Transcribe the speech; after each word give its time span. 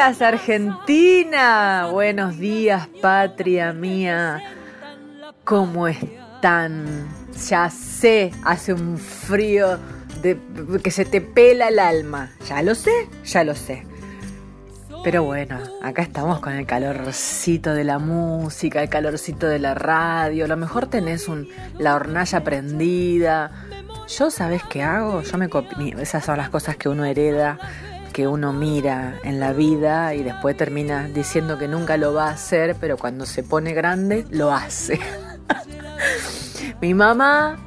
Días, 0.00 0.22
Argentina. 0.22 1.88
Buenos 1.92 2.38
días, 2.38 2.88
patria 3.02 3.74
mía. 3.74 4.42
¿Cómo 5.44 5.88
están? 5.88 7.06
Ya 7.50 7.68
sé, 7.68 8.30
hace 8.42 8.72
un 8.72 8.96
frío 8.96 9.78
que 10.82 10.90
se 10.90 11.04
te 11.04 11.20
pela 11.20 11.68
el 11.68 11.78
alma. 11.78 12.30
Ya 12.48 12.62
lo 12.62 12.74
sé, 12.74 12.90
ya 13.26 13.44
lo 13.44 13.54
sé. 13.54 13.84
Pero 15.04 15.24
bueno, 15.24 15.58
acá 15.82 16.00
estamos 16.00 16.40
con 16.40 16.54
el 16.54 16.64
calorcito 16.64 17.74
de 17.74 17.84
la 17.84 17.98
música, 17.98 18.82
el 18.82 18.88
calorcito 18.88 19.48
de 19.48 19.58
la 19.58 19.74
radio. 19.74 20.46
A 20.46 20.48
lo 20.48 20.56
mejor 20.56 20.86
tenés 20.86 21.28
un, 21.28 21.46
la 21.78 21.94
hornalla 21.94 22.42
prendida. 22.42 23.50
Yo, 24.08 24.30
¿sabes 24.30 24.62
qué 24.64 24.82
hago? 24.82 25.20
Yo 25.20 25.36
me. 25.36 25.50
Esas 26.00 26.24
son 26.24 26.38
las 26.38 26.48
cosas 26.48 26.78
que 26.78 26.88
uno 26.88 27.04
hereda, 27.04 27.58
que 28.12 28.26
uno 28.26 28.52
mira 28.52 29.14
en 29.24 29.40
la 29.40 29.52
vida 29.52 30.14
y 30.14 30.22
después 30.22 30.56
termina 30.56 31.08
diciendo 31.08 31.58
que 31.58 31.68
nunca 31.68 31.96
lo 31.96 32.12
va 32.12 32.28
a 32.28 32.32
hacer, 32.32 32.76
pero 32.80 32.96
cuando 32.96 33.26
se 33.26 33.42
pone 33.42 33.72
grande, 33.72 34.26
lo 34.30 34.52
hace. 34.52 34.98
Mi 36.80 36.94
mamá 36.94 37.58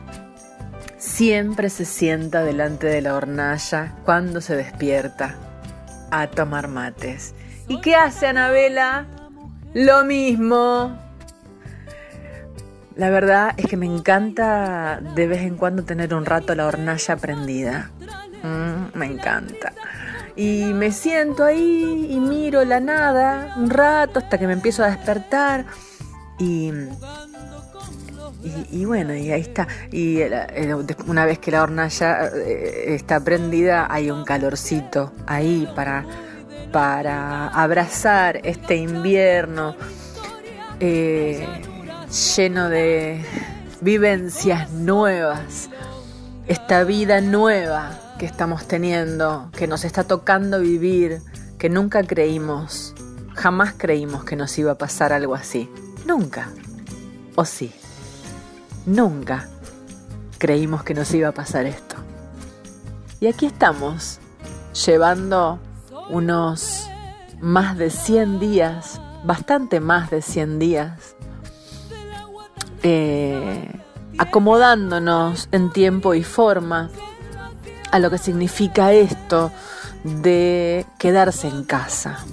siempre 0.98 1.70
se 1.70 1.86
sienta 1.86 2.44
delante 2.44 2.88
de 2.88 3.02
la 3.02 3.16
hornalla 3.16 3.96
cuando 4.06 4.42
se 4.42 4.56
despierta 4.56 5.36
a 6.12 6.28
tomar 6.28 6.68
mates. 6.68 7.36
¿Y 7.68 7.82
qué 7.82 7.96
hace 7.96 8.28
Anabela? 8.28 9.06
Lo 9.74 10.04
mismo. 10.06 10.98
La 12.96 13.10
verdad 13.10 13.54
es 13.58 13.66
que 13.66 13.78
me 13.78 13.88
encanta 13.88 15.00
de 15.16 15.28
vez 15.28 15.42
en 15.42 15.58
cuando 15.58 15.84
tener 15.84 16.14
un 16.14 16.26
rato 16.26 16.54
la 16.54 16.68
hornalla 16.68 17.18
prendida. 17.18 17.92
Mm, 18.44 18.98
me 18.98 19.06
encanta. 19.08 19.74
Y 20.36 20.74
me 20.74 20.92
siento 20.92 21.44
ahí 21.44 22.08
y 22.10 22.20
miro 22.20 22.66
la 22.66 22.80
nada 22.80 23.54
un 23.58 23.70
rato 23.70 24.20
hasta 24.20 24.38
que 24.38 24.48
me 24.48 24.54
empiezo 24.54 24.84
a 24.84 24.88
despertar. 24.88 25.66
Y, 26.40 26.72
y, 28.72 28.86
bueno, 28.86 29.14
y 29.14 29.32
ahí 29.32 29.42
está. 29.42 29.68
Y 29.92 30.22
eh, 30.22 30.76
una 31.08 31.26
vez 31.26 31.40
que 31.40 31.52
la 31.52 31.62
hornalla 31.62 32.30
eh, 32.36 32.96
está 32.96 33.20
prendida, 33.20 33.88
hay 33.90 34.10
un 34.10 34.26
calorcito 34.26 35.14
ahí 35.28 35.70
para, 35.76 36.06
para 36.72 37.50
abrazar 37.50 38.42
este 38.44 38.76
invierno 38.76 39.76
eh, 40.80 41.48
lleno 42.36 42.70
de 42.70 43.24
vivencias 43.82 44.72
nuevas, 44.72 45.70
esta 46.48 46.84
vida 46.84 47.22
nueva 47.22 48.03
que 48.18 48.26
estamos 48.26 48.68
teniendo, 48.68 49.50
que 49.52 49.68
nos 49.68 49.86
está 49.86 50.04
tocando 50.04 50.60
vivir, 50.60 51.22
que 51.58 51.70
nunca 51.70 52.04
creímos, 52.04 52.94
jamás 53.34 53.74
creímos 53.78 54.24
que 54.24 54.36
nos 54.36 54.58
iba 54.58 54.74
a 54.74 54.78
pasar 54.78 55.14
algo 55.14 55.36
así. 55.36 55.70
Nunca. 56.06 56.50
¿O 57.36 57.46
sí? 57.46 57.72
Nunca 58.86 59.48
creímos 60.38 60.84
que 60.84 60.94
nos 60.94 61.14
iba 61.14 61.30
a 61.30 61.32
pasar 61.32 61.66
esto. 61.66 61.96
Y 63.20 63.28
aquí 63.28 63.46
estamos, 63.46 64.20
llevando 64.86 65.60
unos 66.10 66.90
más 67.40 67.78
de 67.78 67.90
100 67.90 68.40
días, 68.40 69.00
bastante 69.24 69.80
más 69.80 70.10
de 70.10 70.22
100 70.22 70.60
días, 70.60 71.16
eh, 72.84 73.82
acomodándonos 74.18 75.48
en 75.54 75.72
tiempo 75.72 76.14
y 76.14 76.24
forma 76.24 76.90
a 77.94 78.00
lo 78.00 78.10
que 78.10 78.18
significa 78.18 78.92
esto 78.92 79.52
de 80.04 80.84
quedarse 80.98 81.48
en 81.48 81.64
casa. 81.64 82.26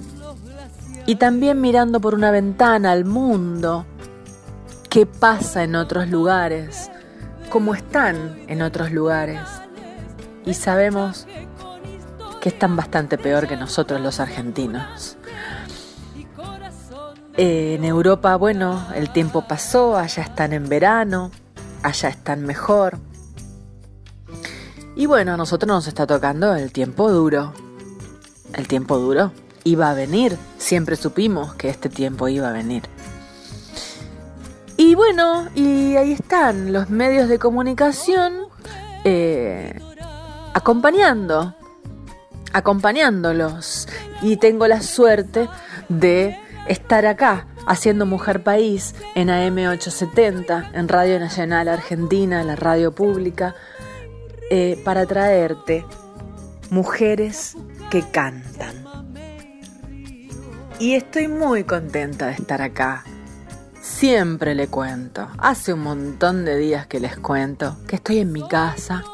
Y 1.05 1.17
también 1.17 1.61
mirando 1.61 2.01
por 2.01 2.15
una 2.15 2.31
ventana 2.31 2.91
al 2.91 3.05
mundo, 3.05 3.85
qué 4.89 5.05
pasa 5.05 5.63
en 5.63 5.75
otros 5.75 6.09
lugares, 6.09 6.89
cómo 7.51 7.75
están 7.75 8.39
en 8.47 8.63
otros 8.63 8.91
lugares. 8.91 9.39
Y 10.47 10.55
sabemos 10.55 11.27
que 12.39 12.49
están 12.49 12.75
bastante 12.75 13.19
peor 13.19 13.47
que 13.47 13.55
nosotros 13.55 14.01
los 14.01 14.19
argentinos. 14.19 15.15
Eh, 17.37 17.75
en 17.75 17.85
Europa, 17.85 18.35
bueno, 18.35 18.83
el 18.95 19.13
tiempo 19.13 19.47
pasó, 19.47 19.95
allá 19.95 20.23
están 20.23 20.53
en 20.53 20.67
verano, 20.67 21.29
allá 21.83 22.09
están 22.09 22.47
mejor. 22.47 22.97
Y 24.95 25.05
bueno, 25.05 25.33
a 25.33 25.37
nosotros 25.37 25.67
nos 25.67 25.87
está 25.87 26.05
tocando 26.05 26.53
el 26.55 26.71
tiempo 26.71 27.09
duro. 27.11 27.53
El 28.53 28.67
tiempo 28.67 28.97
duro 28.97 29.31
iba 29.63 29.89
a 29.89 29.93
venir, 29.93 30.37
siempre 30.57 30.95
supimos 30.95 31.53
que 31.53 31.69
este 31.69 31.89
tiempo 31.89 32.27
iba 32.27 32.49
a 32.49 32.51
venir. 32.51 32.83
Y 34.77 34.95
bueno, 34.95 35.47
y 35.55 35.95
ahí 35.95 36.13
están 36.13 36.73
los 36.73 36.89
medios 36.89 37.29
de 37.29 37.37
comunicación 37.37 38.33
eh, 39.03 39.79
acompañando, 40.53 41.55
acompañándolos. 42.51 43.87
Y 44.21 44.37
tengo 44.37 44.67
la 44.67 44.81
suerte 44.81 45.47
de 45.87 46.37
estar 46.67 47.05
acá 47.05 47.47
haciendo 47.67 48.05
Mujer 48.05 48.43
País 48.43 48.95
en 49.15 49.29
AM870, 49.29 50.71
en 50.73 50.87
Radio 50.87 51.19
Nacional 51.19 51.67
Argentina, 51.67 52.43
la 52.43 52.55
radio 52.55 52.91
pública, 52.91 53.55
eh, 54.53 54.77
para 54.83 55.05
traerte 55.05 55.85
mujeres 56.71 57.55
que 57.89 58.03
cantan. 58.03 58.83
Y 60.77 60.95
estoy 60.95 61.29
muy 61.29 61.63
contenta 61.63 62.27
de 62.27 62.33
estar 62.33 62.61
acá. 62.61 63.05
Siempre 63.81 64.53
le 64.53 64.67
cuento, 64.67 65.29
hace 65.37 65.71
un 65.71 65.79
montón 65.79 66.43
de 66.43 66.57
días 66.57 66.85
que 66.85 66.99
les 66.99 67.15
cuento 67.17 67.77
que 67.87 67.95
estoy 67.95 68.19
en 68.19 68.33
mi 68.33 68.45
casa 68.45 69.05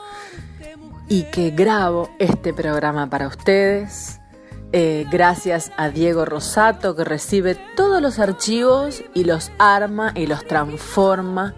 y 1.08 1.26
que 1.26 1.52
grabo 1.52 2.10
este 2.18 2.52
programa 2.52 3.08
para 3.08 3.28
ustedes. 3.28 4.20
Eh, 4.72 5.06
gracias 5.12 5.72
a 5.78 5.90
Diego 5.90 6.26
Rosato 6.26 6.96
que 6.96 7.04
recibe 7.04 7.54
todos 7.76 8.02
los 8.02 8.18
archivos 8.18 9.04
y 9.14 9.24
los 9.24 9.52
arma 9.60 10.14
y 10.16 10.26
los 10.26 10.48
transforma 10.48 11.54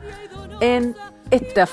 en 0.60 0.98
este, 1.32 1.64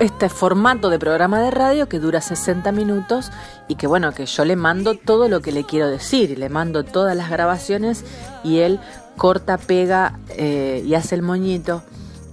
este 0.00 0.28
formato 0.28 0.90
de 0.90 0.98
programa 0.98 1.40
de 1.40 1.50
radio 1.50 1.88
que 1.88 1.98
dura 1.98 2.20
60 2.20 2.72
minutos 2.72 3.30
y 3.68 3.76
que 3.76 3.86
bueno, 3.86 4.12
que 4.12 4.26
yo 4.26 4.44
le 4.44 4.56
mando 4.56 4.94
todo 4.94 5.28
lo 5.28 5.40
que 5.40 5.52
le 5.52 5.64
quiero 5.64 5.88
decir, 5.88 6.38
le 6.38 6.48
mando 6.48 6.84
todas 6.84 7.16
las 7.16 7.30
grabaciones 7.30 8.04
y 8.42 8.58
él 8.58 8.80
corta, 9.16 9.58
pega 9.58 10.18
eh, 10.30 10.82
y 10.84 10.94
hace 10.94 11.14
el 11.14 11.22
moñito 11.22 11.82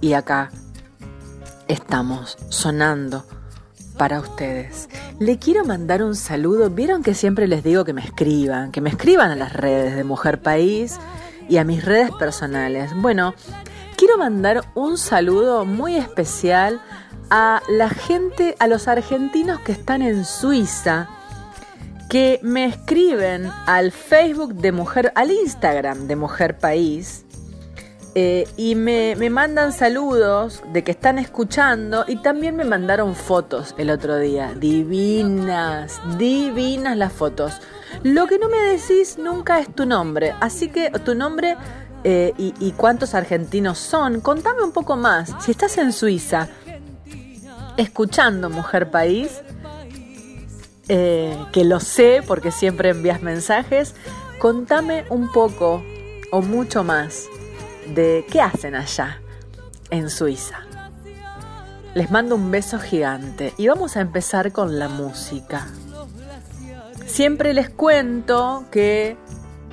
y 0.00 0.14
acá 0.14 0.50
estamos 1.68 2.36
sonando 2.48 3.24
para 3.96 4.20
ustedes. 4.20 4.88
Le 5.20 5.38
quiero 5.38 5.64
mandar 5.64 6.02
un 6.02 6.16
saludo. 6.16 6.70
Vieron 6.70 7.02
que 7.02 7.14
siempre 7.14 7.46
les 7.46 7.62
digo 7.62 7.84
que 7.84 7.92
me 7.92 8.02
escriban, 8.02 8.72
que 8.72 8.80
me 8.80 8.90
escriban 8.90 9.30
a 9.30 9.36
las 9.36 9.52
redes 9.52 9.94
de 9.94 10.04
Mujer 10.04 10.40
País 10.40 10.98
y 11.48 11.58
a 11.58 11.64
mis 11.64 11.84
redes 11.84 12.10
personales. 12.18 12.92
Bueno, 12.96 13.34
quiero 13.96 14.18
mandar 14.18 14.64
un 14.74 14.98
saludo 14.98 15.64
muy 15.64 15.96
especial 15.96 16.80
a 17.30 17.62
la 17.68 17.88
gente, 17.88 18.56
a 18.58 18.66
los 18.66 18.88
argentinos 18.88 19.60
que 19.60 19.72
están 19.72 20.02
en 20.02 20.24
Suiza, 20.24 21.08
que 22.10 22.40
me 22.42 22.66
escriben 22.66 23.50
al 23.66 23.90
Facebook 23.90 24.54
de 24.54 24.72
Mujer, 24.72 25.12
al 25.14 25.30
Instagram 25.30 26.06
de 26.06 26.16
Mujer 26.16 26.58
País, 26.58 27.24
eh, 28.14 28.46
y 28.58 28.74
me, 28.74 29.16
me, 29.16 29.30
mandan 29.30 29.72
saludos 29.72 30.62
de 30.70 30.84
que 30.84 30.90
están 30.90 31.18
escuchando 31.18 32.04
y 32.06 32.16
también 32.16 32.54
me 32.54 32.64
mandaron 32.64 33.14
fotos 33.14 33.74
el 33.78 33.88
otro 33.88 34.18
día. 34.18 34.52
Divinas, 34.54 35.98
divinas 36.18 36.94
las 36.98 37.14
fotos. 37.14 37.62
Lo 38.02 38.26
que 38.26 38.38
no 38.38 38.50
me 38.50 38.58
decís 38.58 39.16
nunca 39.16 39.60
es 39.60 39.74
tu 39.74 39.86
nombre, 39.86 40.34
así 40.40 40.68
que 40.68 40.90
tu 40.90 41.14
nombre 41.14 41.56
eh, 42.04 42.32
y, 42.36 42.72
cuántos 42.72 43.14
argentinos 43.14 43.78
son. 43.78 44.20
Contame 44.20 44.62
un 44.62 44.72
poco 44.72 44.96
más. 44.96 45.34
Si 45.40 45.50
estás 45.52 45.78
en 45.78 45.92
Suiza 45.92 46.48
escuchando 47.76 48.50
Mujer 48.50 48.90
País, 48.90 49.42
eh, 50.88 51.36
que 51.52 51.64
lo 51.64 51.80
sé 51.80 52.22
porque 52.26 52.50
siempre 52.50 52.90
envías 52.90 53.22
mensajes. 53.22 53.94
Contame 54.38 55.04
un 55.10 55.30
poco 55.30 55.82
o 56.32 56.42
mucho 56.42 56.82
más 56.82 57.26
de 57.94 58.26
qué 58.30 58.40
hacen 58.40 58.74
allá 58.74 59.20
en 59.90 60.10
Suiza. 60.10 60.60
Les 61.94 62.10
mando 62.10 62.34
un 62.34 62.50
beso 62.50 62.78
gigante 62.78 63.52
y 63.58 63.68
vamos 63.68 63.96
a 63.96 64.00
empezar 64.00 64.50
con 64.50 64.78
la 64.78 64.88
música. 64.88 65.68
Siempre 67.06 67.52
les 67.52 67.68
cuento 67.68 68.64
que 68.70 69.18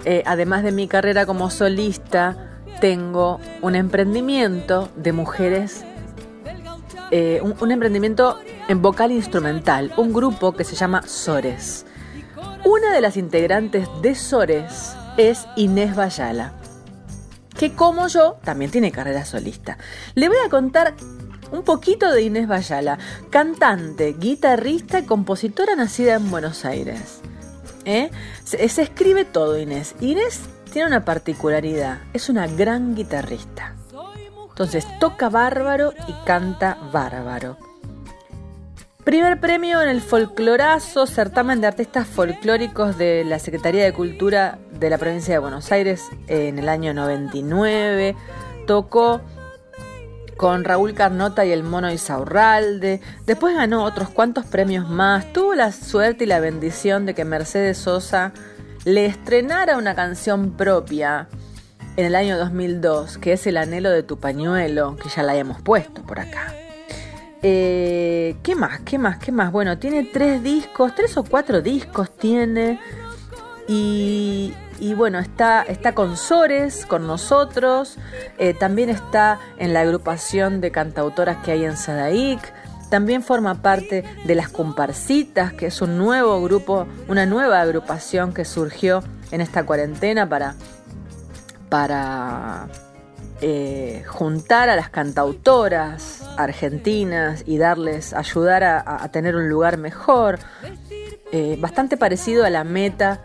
eh, 0.05 0.23
además 0.25 0.63
de 0.63 0.71
mi 0.71 0.87
carrera 0.87 1.25
como 1.25 1.49
solista, 1.49 2.49
tengo 2.79 3.39
un 3.61 3.75
emprendimiento 3.75 4.89
de 4.95 5.11
mujeres, 5.11 5.83
eh, 7.11 7.41
un, 7.41 7.71
emprendimiento 7.71 8.39
en 8.67 8.81
vocal 8.81 9.11
instrumental, 9.11 9.91
un 9.97 10.13
grupo 10.13 10.53
que 10.53 10.63
se 10.63 10.75
llama 10.75 11.01
Sores. 11.05 11.85
Una 12.63 12.93
de 12.93 13.01
las 13.01 13.17
integrantes 13.17 13.87
de 14.01 14.15
Sores 14.15 14.93
es 15.17 15.47
Inés 15.55 15.95
Bayala, 15.95 16.53
que 17.57 17.73
como 17.73 18.07
yo 18.07 18.37
también 18.43 18.71
tiene 18.71 18.91
carrera 18.91 19.25
solista. 19.25 19.77
Le 20.15 20.29
voy 20.29 20.37
a 20.45 20.49
contar 20.49 20.93
un 21.51 21.63
poquito 21.63 22.11
de 22.11 22.21
Inés 22.21 22.47
Bayala, 22.47 22.97
cantante, 23.29 24.15
guitarrista 24.17 24.99
y 24.99 25.05
compositora 25.05 25.75
nacida 25.75 26.15
en 26.15 26.29
Buenos 26.29 26.63
Aires. 26.63 27.21
¿Eh? 27.85 28.09
Se, 28.43 28.63
escribe 28.63 29.25
todo 29.25 29.57
Inés. 29.57 29.95
Inés 29.99 30.41
tiene 30.71 30.87
una 30.87 31.05
particularidad, 31.05 31.99
es 32.13 32.29
una 32.29 32.47
gran 32.47 32.95
guitarrista. 32.95 33.75
Entonces 34.49 34.85
toca 34.99 35.29
bárbaro 35.29 35.93
y 36.07 36.25
canta 36.25 36.77
bárbaro. 36.91 37.57
Primer 39.05 39.39
premio 39.39 39.81
en 39.81 39.89
el 39.89 40.01
folclorazo, 40.01 41.07
certamen 41.07 41.61
de 41.61 41.67
artistas 41.67 42.05
folclóricos 42.05 42.97
de 42.97 43.23
la 43.23 43.39
Secretaría 43.39 43.83
de 43.85 43.93
Cultura 43.93 44.59
de 44.71 44.89
la 44.89 44.97
provincia 44.97 45.33
de 45.33 45.39
Buenos 45.39 45.71
Aires 45.71 46.03
en 46.27 46.59
el 46.59 46.67
año 46.67 46.93
99. 46.93 48.15
Tocó 48.67 49.21
con 50.39 50.63
Raúl 50.63 50.93
Carnota 50.93 51.43
y 51.43 51.51
el 51.51 51.63
Mono 51.63 51.91
Isaurralde. 51.91 53.01
Después 53.25 53.57
ganó 53.57 53.83
otros 53.83 54.09
cuantos 54.09 54.45
premios 54.45 54.87
más. 54.89 55.33
Tuvo 55.33 55.53
la 55.53 55.73
suerte 55.73 56.23
y 56.23 56.27
la 56.27 56.39
bendición 56.39 57.05
de 57.05 57.13
que 57.13 57.25
Mercedes 57.25 57.77
Sosa 57.77 58.31
le 58.85 59.05
estrenara 59.05 59.77
una 59.77 59.95
canción 59.95 60.51
propia 60.51 61.27
en 61.97 62.05
el 62.05 62.15
año 62.15 62.37
2002, 62.37 63.17
que 63.17 63.33
es 63.33 63.45
El 63.47 63.57
anhelo 63.57 63.89
de 63.89 64.01
tu 64.01 64.17
pañuelo, 64.17 64.95
que 64.95 65.09
ya 65.09 65.23
la 65.23 65.35
hemos 65.35 65.61
puesto 65.61 66.03
por 66.03 66.21
acá. 66.21 66.53
Eh, 67.43 68.37
¿Qué 68.41 68.55
más? 68.55 68.79
¿Qué 68.85 68.97
más? 68.97 69.17
¿Qué 69.17 69.33
más? 69.33 69.51
Bueno, 69.51 69.77
tiene 69.77 70.05
tres 70.05 70.41
discos, 70.41 70.95
tres 70.95 71.17
o 71.17 71.25
cuatro 71.25 71.61
discos 71.61 72.15
tiene. 72.15 72.79
Y, 73.67 74.53
y 74.79 74.93
bueno, 74.93 75.19
está, 75.19 75.61
está 75.63 75.93
con 75.93 76.17
Sores, 76.17 76.85
con 76.85 77.05
nosotros, 77.05 77.97
eh, 78.37 78.53
también 78.53 78.89
está 78.89 79.39
en 79.57 79.73
la 79.73 79.81
agrupación 79.81 80.61
de 80.61 80.71
cantautoras 80.71 81.37
que 81.43 81.51
hay 81.51 81.65
en 81.65 81.77
Sadaic, 81.77 82.53
también 82.89 83.21
forma 83.21 83.61
parte 83.61 84.03
de 84.25 84.35
las 84.35 84.49
Comparcitas, 84.49 85.53
que 85.53 85.67
es 85.67 85.81
un 85.81 85.97
nuevo 85.97 86.41
grupo, 86.41 86.87
una 87.07 87.25
nueva 87.25 87.61
agrupación 87.61 88.33
que 88.33 88.45
surgió 88.45 89.03
en 89.31 89.41
esta 89.41 89.63
cuarentena 89.63 90.27
para, 90.27 90.55
para 91.69 92.67
eh, 93.41 94.03
juntar 94.07 94.69
a 94.69 94.75
las 94.75 94.89
cantautoras 94.89 96.23
argentinas 96.35 97.43
y 97.45 97.57
darles, 97.57 98.13
ayudar 98.13 98.63
a, 98.63 99.07
tener 99.11 99.35
un 99.35 99.49
lugar 99.49 99.77
mejor, 99.77 100.39
eh, 101.31 101.57
bastante 101.59 101.95
parecido 101.95 102.43
a 102.43 102.49
la 102.49 102.63
meta 102.63 103.21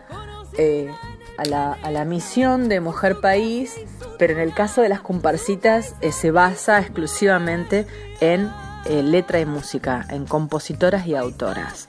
a 1.37 1.91
la, 1.91 2.05
misión 2.05 2.69
de 2.69 2.81
Mujer 2.81 3.21
País, 3.21 3.75
pero 4.19 4.35
en 4.35 4.41
el 4.41 4.55
caso 4.55 4.83
de 4.83 4.89
las 4.89 5.01
comparsitas 5.01 5.95
eh, 6.01 6.13
se 6.13 6.31
basa 6.31 6.79
exclusivamente 6.81 7.87
en 8.21 8.51
eh, 8.87 9.03
letra 9.03 9.41
y 9.41 9.47
música, 9.47 10.07
en 10.11 10.27
compositoras 10.27 11.07
y 11.07 11.15
autoras. 11.15 11.89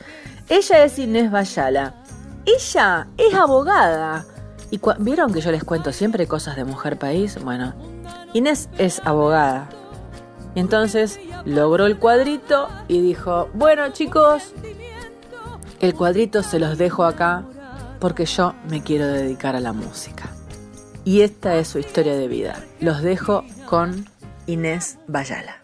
Ella 0.50 0.84
es 0.84 0.98
Inés 1.00 1.32
Bayala. 1.32 1.96
Ella 2.46 3.08
es 3.18 3.34
abogada. 3.34 4.26
¿Y 4.72 4.80
vieron 5.00 5.34
que 5.34 5.42
yo 5.42 5.52
les 5.52 5.64
cuento 5.64 5.92
siempre 5.92 6.28
cosas 6.28 6.56
de 6.56 6.64
Mujer 6.64 6.98
País? 6.98 7.38
Bueno, 7.44 7.74
Inés 8.34 8.70
es 8.78 9.02
abogada. 9.06 9.70
Y 10.54 10.60
entonces 10.60 11.20
logró 11.44 11.86
el 11.86 11.98
cuadrito 11.98 12.70
y 12.88 13.02
dijo, 13.02 13.50
bueno 13.54 13.90
chicos, 13.90 14.54
el 15.82 15.94
cuadrito 15.94 16.44
se 16.44 16.60
los 16.60 16.78
dejo 16.78 17.04
acá 17.04 17.44
porque 18.06 18.28
yo 18.28 18.54
me 18.70 18.84
quiero 18.84 19.08
dedicar 19.08 19.56
a 19.56 19.60
la 19.60 19.74
música. 19.74 20.30
Y 21.06 21.22
esta 21.22 21.56
es 21.56 21.70
su 21.70 21.80
historia 21.80 22.16
de 22.16 22.28
vida. 22.28 22.64
Los 22.80 23.02
dejo 23.02 23.44
con 23.66 24.06
Inés 24.46 25.00
Bayala. 25.08 25.64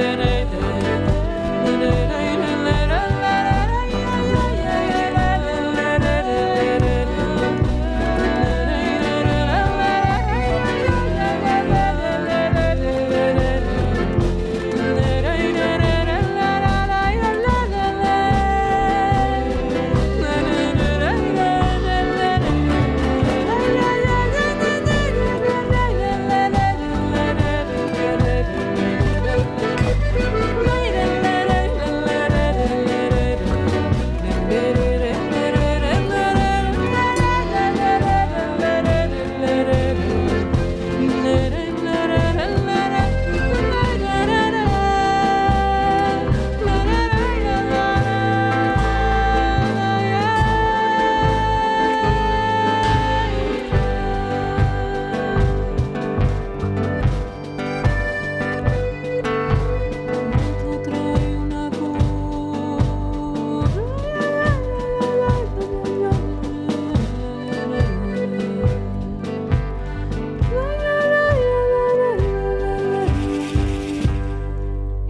than 0.00 0.29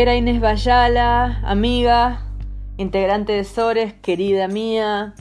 Era 0.01 0.17
Inés 0.17 0.41
Bayala, 0.41 1.43
amiga, 1.45 2.23
integrante 2.79 3.33
de 3.33 3.45
Sores, 3.45 3.93
querida 3.93 4.49
mía. 4.49 5.13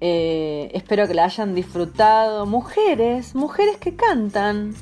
Eh, 0.00 0.72
espero 0.74 1.06
que 1.06 1.14
la 1.14 1.26
hayan 1.26 1.54
disfrutado. 1.54 2.44
Mujeres, 2.44 3.36
mujeres 3.36 3.76
que 3.76 3.94
cantan. 3.94 4.74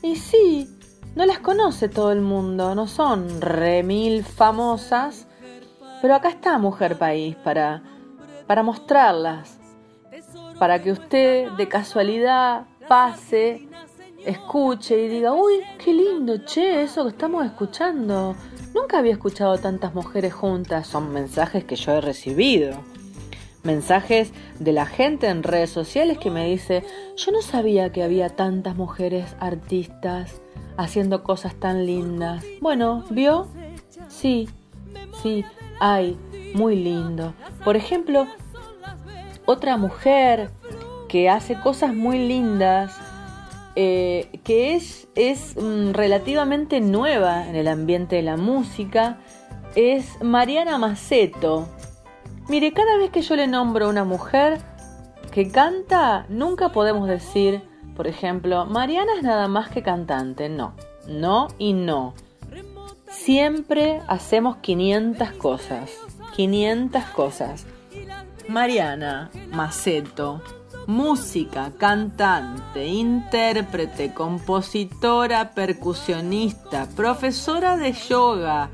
Y 0.00 0.14
sí, 0.14 0.68
no 1.16 1.26
las 1.26 1.40
conoce 1.40 1.88
todo 1.88 2.12
el 2.12 2.20
mundo, 2.20 2.76
no 2.76 2.86
son 2.86 3.40
remil 3.40 4.22
famosas. 4.22 5.26
Pero 6.00 6.14
acá 6.14 6.28
está 6.28 6.56
Mujer 6.58 6.98
País 6.98 7.34
para, 7.34 7.82
para 8.46 8.62
mostrarlas. 8.62 9.58
Para 10.56 10.80
que 10.80 10.92
usted 10.92 11.50
de 11.50 11.66
casualidad 11.66 12.66
pase 12.86 13.66
escuche 14.26 15.04
y 15.04 15.08
diga, 15.08 15.32
uy, 15.32 15.60
qué 15.82 15.94
lindo, 15.94 16.38
che, 16.44 16.82
eso 16.82 17.04
que 17.04 17.10
estamos 17.10 17.44
escuchando. 17.46 18.34
Nunca 18.74 18.98
había 18.98 19.12
escuchado 19.12 19.56
tantas 19.58 19.94
mujeres 19.94 20.34
juntas. 20.34 20.86
Son 20.86 21.12
mensajes 21.12 21.64
que 21.64 21.76
yo 21.76 21.92
he 21.92 22.00
recibido. 22.00 22.76
Mensajes 23.62 24.32
de 24.58 24.72
la 24.72 24.86
gente 24.86 25.28
en 25.28 25.42
redes 25.42 25.70
sociales 25.70 26.18
que 26.18 26.30
me 26.30 26.46
dice, 26.46 26.84
yo 27.16 27.32
no 27.32 27.40
sabía 27.40 27.90
que 27.90 28.02
había 28.02 28.28
tantas 28.28 28.76
mujeres 28.76 29.34
artistas 29.40 30.40
haciendo 30.76 31.22
cosas 31.24 31.54
tan 31.54 31.86
lindas. 31.86 32.44
Bueno, 32.60 33.04
¿vio? 33.10 33.48
Sí, 34.08 34.48
sí, 35.22 35.44
hay, 35.80 36.18
muy 36.54 36.76
lindo. 36.76 37.34
Por 37.64 37.76
ejemplo, 37.76 38.26
otra 39.46 39.76
mujer 39.76 40.50
que 41.08 41.30
hace 41.30 41.58
cosas 41.60 41.94
muy 41.94 42.18
lindas 42.18 42.92
eh, 43.76 44.40
que 44.42 44.74
es, 44.74 45.06
es 45.14 45.54
mm, 45.56 45.92
relativamente 45.92 46.80
nueva 46.80 47.46
en 47.46 47.54
el 47.56 47.68
ambiente 47.68 48.16
de 48.16 48.22
la 48.22 48.36
música, 48.36 49.18
es 49.74 50.20
Mariana 50.22 50.78
Maceto. 50.78 51.68
Mire, 52.48 52.72
cada 52.72 52.96
vez 52.96 53.10
que 53.10 53.22
yo 53.22 53.36
le 53.36 53.46
nombro 53.46 53.86
a 53.86 53.88
una 53.90 54.04
mujer 54.04 54.58
que 55.30 55.50
canta, 55.50 56.24
nunca 56.30 56.70
podemos 56.70 57.06
decir, 57.06 57.60
por 57.94 58.06
ejemplo, 58.06 58.64
Mariana 58.64 59.12
es 59.16 59.22
nada 59.22 59.48
más 59.48 59.68
que 59.68 59.82
cantante. 59.82 60.48
No, 60.48 60.74
no 61.06 61.48
y 61.58 61.74
no. 61.74 62.14
Siempre 63.10 64.00
hacemos 64.08 64.56
500 64.56 65.32
cosas. 65.32 65.90
500 66.34 67.04
cosas. 67.06 67.66
Mariana 68.48 69.30
Maceto, 69.50 70.40
música, 70.86 71.72
cantante, 71.76 72.86
intérprete, 72.86 74.14
compositora, 74.14 75.50
percusionista, 75.50 76.88
profesora 76.94 77.76
de 77.76 77.92
yoga, 77.92 78.70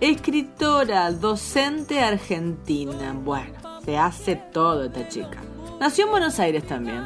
escritora, 0.00 1.10
docente 1.10 2.00
argentina. 2.00 3.12
Bueno, 3.12 3.58
se 3.84 3.98
hace 3.98 4.36
todo 4.36 4.84
esta 4.84 5.08
chica. 5.08 5.40
Nació 5.80 6.04
en 6.04 6.10
Buenos 6.10 6.38
Aires 6.38 6.66
también. 6.66 7.04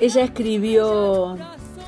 Ella 0.00 0.24
escribió 0.24 1.36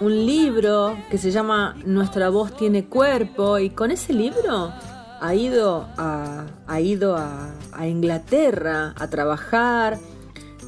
un 0.01 0.27
libro 0.27 0.97
que 1.11 1.18
se 1.18 1.31
llama 1.31 1.77
Nuestra 1.85 2.31
voz 2.31 2.57
tiene 2.57 2.87
cuerpo 2.87 3.59
y 3.59 3.71
con 3.71 3.90
ese 3.90 4.12
libro 4.12 4.73
ha 5.21 5.35
ido 5.35 5.89
a, 5.97 6.47
ha 6.67 6.81
ido 6.81 7.17
a, 7.17 7.55
Inglaterra 7.87 8.95
a 8.97 9.09
trabajar 9.09 9.99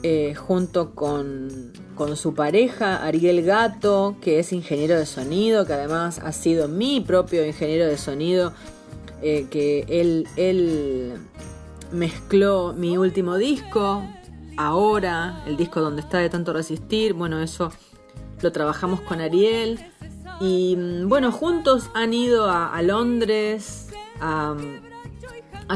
eh, 0.03 0.35
junto 0.35 0.95
con, 0.95 1.73
su 2.15 2.35
pareja 2.35 3.05
Ariel 3.05 3.43
Gato, 3.45 4.17
que 4.23 4.39
es 4.39 4.55
ingeniero 4.55 4.99
de 4.99 5.05
sonido, 5.05 5.67
que 5.67 5.75
además 5.75 6.19
ha 6.19 6.33
sido 6.33 6.67
mi 6.67 7.01
propio 7.01 7.45
ingeniero 7.45 7.87
de 7.87 7.99
sonido, 7.99 8.55
eh, 9.21 9.47
que 9.51 9.85
él, 9.87 10.27
él 10.37 11.19
mezcló 11.93 12.73
mi 12.73 12.97
último 12.97 13.37
disco, 13.37 14.03
ahora, 14.57 15.43
el 15.47 15.59
disco 15.59 15.83
donde 15.83 16.01
está 16.01 16.19
de 16.19 16.31
tanto 16.31 16.55
resistir, 16.55 17.13
bueno, 17.13 17.43
eso 17.43 17.71
lo 18.41 18.51
trabajamos 18.51 19.03
con 19.03 19.21
Ariel. 19.21 19.79
Y 20.41 20.77
mm, 20.77 21.07
bueno, 21.07 21.33
juntos 21.33 21.91
han 21.93 22.15
ido 22.15 22.51
a 22.51 22.81
Londres, 22.81 23.90
a, 24.21 24.57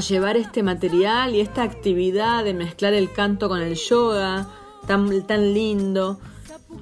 llevar 0.09 0.37
este 0.37 0.63
material 0.63 1.35
y 1.35 1.41
esta 1.41 1.63
actividad 1.63 2.45
de 2.45 2.53
mezclar 2.53 2.95
el 2.95 3.13
canto 3.13 3.49
con 3.49 3.63
el 3.63 3.75
yoga, 3.75 4.49
tan, 4.87 5.27
tan 5.27 5.55
lindo. 5.55 6.19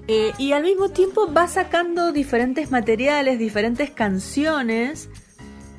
Eh, 0.08 0.32
y 0.38 0.52
al 0.52 0.62
mismo 0.62 0.88
tiempo 0.88 1.32
va 1.32 1.46
sacando 1.46 2.12
diferentes 2.12 2.70
materiales, 2.70 3.38
diferentes 3.38 3.90
canciones. 3.90 5.10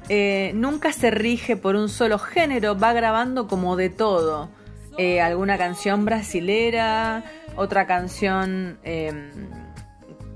Eh, 0.09 0.51
nunca 0.53 0.91
se 0.93 1.11
rige 1.11 1.55
por 1.55 1.75
un 1.75 1.89
solo 1.89 2.19
género, 2.19 2.77
va 2.77 2.93
grabando 2.93 3.47
como 3.47 3.75
de 3.75 3.89
todo. 3.89 4.49
Eh, 4.97 5.21
alguna 5.21 5.57
canción 5.57 6.05
brasilera, 6.05 7.23
otra 7.55 7.87
canción 7.87 8.77
em, 8.83 9.31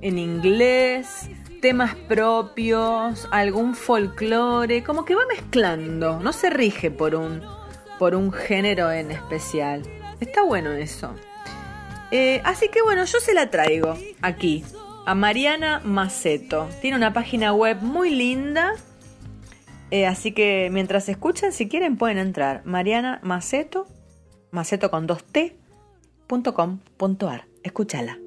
en 0.02 0.18
inglés, 0.18 1.30
temas 1.62 1.96
propios, 1.96 3.28
algún 3.32 3.76
folclore, 3.76 4.84
como 4.84 5.06
que 5.06 5.16
va 5.16 5.26
mezclando, 5.28 6.20
no 6.20 6.34
se 6.34 6.50
rige 6.50 6.92
por 6.92 7.16
un, 7.16 7.42
por 8.00 8.16
un 8.16 8.32
género 8.32 8.92
en 8.92 9.12
especial. 9.12 9.84
Está 10.20 10.44
bueno 10.44 10.72
eso. 10.72 11.14
Eh, 12.12 12.42
así 12.44 12.70
que 12.70 12.82
bueno, 12.82 13.04
yo 13.06 13.20
se 13.20 13.34
la 13.34 13.50
traigo 13.50 13.96
aquí, 14.22 14.64
a 15.06 15.16
Mariana 15.16 15.82
Maceto. 15.84 16.70
Tiene 16.82 16.98
una 16.98 17.14
página 17.14 17.54
web 17.54 17.82
muy 17.82 18.10
linda. 18.12 18.74
Eh, 19.90 20.06
así 20.06 20.34
que 20.34 20.70
mientras 20.72 21.08
escuchan, 21.10 21.54
si 21.54 21.68
quieren 21.68 21.98
pueden 21.98 22.18
entrar. 22.18 22.62
Mariana 22.66 23.20
Maceto, 23.24 23.88
maceto 24.52 24.92
con 24.92 25.08
dos 25.08 25.24
t.com.ar. 25.24 25.58
Escúchala. 27.64 28.27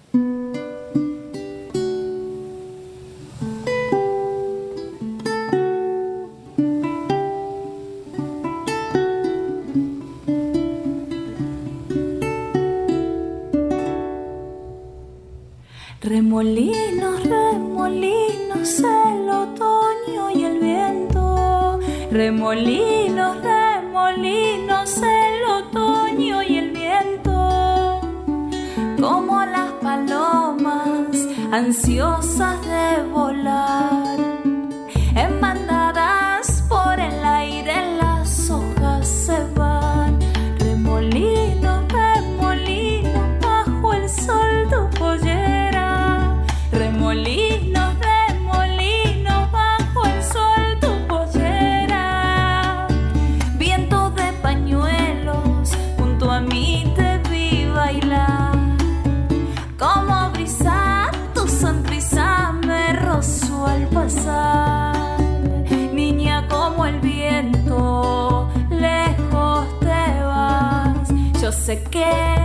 again. 71.71 72.40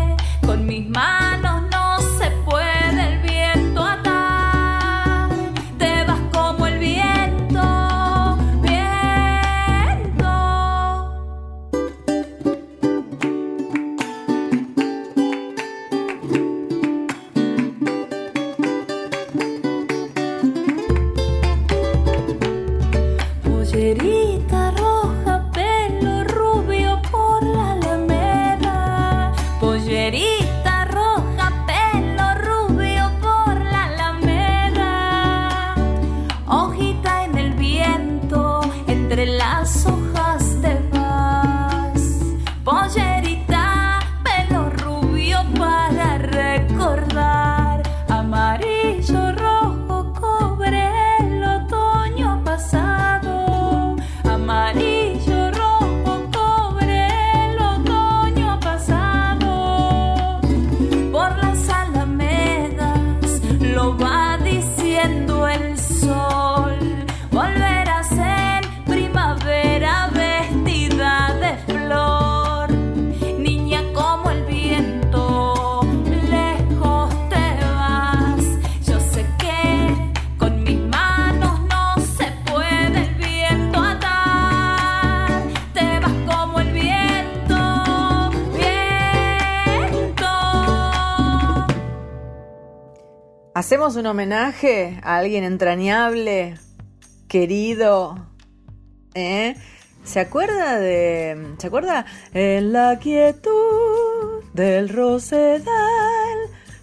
hacemos 93.77 93.97
un 93.97 94.07
homenaje 94.07 94.99
a 95.03 95.19
alguien 95.19 95.45
entrañable, 95.45 96.55
querido. 97.29 98.27
¿Eh? 99.13 99.55
¿Se 100.03 100.19
acuerda 100.19 100.81
de... 100.81 101.57
¿Se 101.59 101.67
acuerda? 101.67 102.07
En 102.33 102.73
la 102.73 102.99
quietud 102.99 104.45
del 104.55 104.89
rosedal 104.89 105.67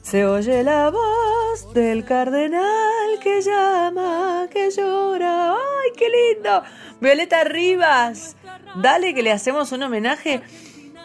se 0.03 0.27
oye 0.27 0.61
la 0.61 0.91
voz 0.91 1.73
del 1.73 2.05
cardenal 2.05 3.17
que 3.23 3.41
llama, 3.41 4.47
que 4.51 4.69
llora. 4.69 5.53
¡Ay, 5.53 5.91
qué 5.97 6.05
lindo! 6.09 6.61
Violeta 7.01 7.43
Rivas, 7.43 8.35
dale 8.83 9.15
que 9.15 9.23
le 9.23 9.31
hacemos 9.31 9.71
un 9.71 9.81
homenaje. 9.81 10.43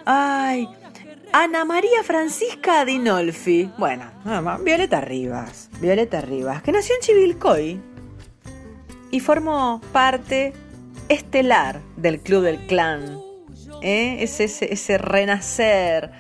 ¡Ay! 0.05 0.69
Ana 1.33 1.67
María 1.67 2.03
Francisca 2.05 2.81
Adinolfi. 2.81 3.71
Bueno, 3.77 4.05
Violeta 4.65 5.03
Rivas. 5.03 5.69
Violeta 5.79 6.23
Rivas, 6.23 6.63
que 6.63 6.73
nació 6.73 6.95
en 6.95 7.01
Chivilcoy 7.03 7.81
y 9.11 9.21
formó 9.21 9.83
parte 9.93 10.55
estelar 11.11 11.81
del 11.97 12.21
Club 12.21 12.45
del 12.45 12.67
Clan. 12.67 13.19
¿Eh? 13.83 14.17
Es 14.21 14.41
ese, 14.41 14.73
ese 14.73 14.97
renacer 14.97 16.11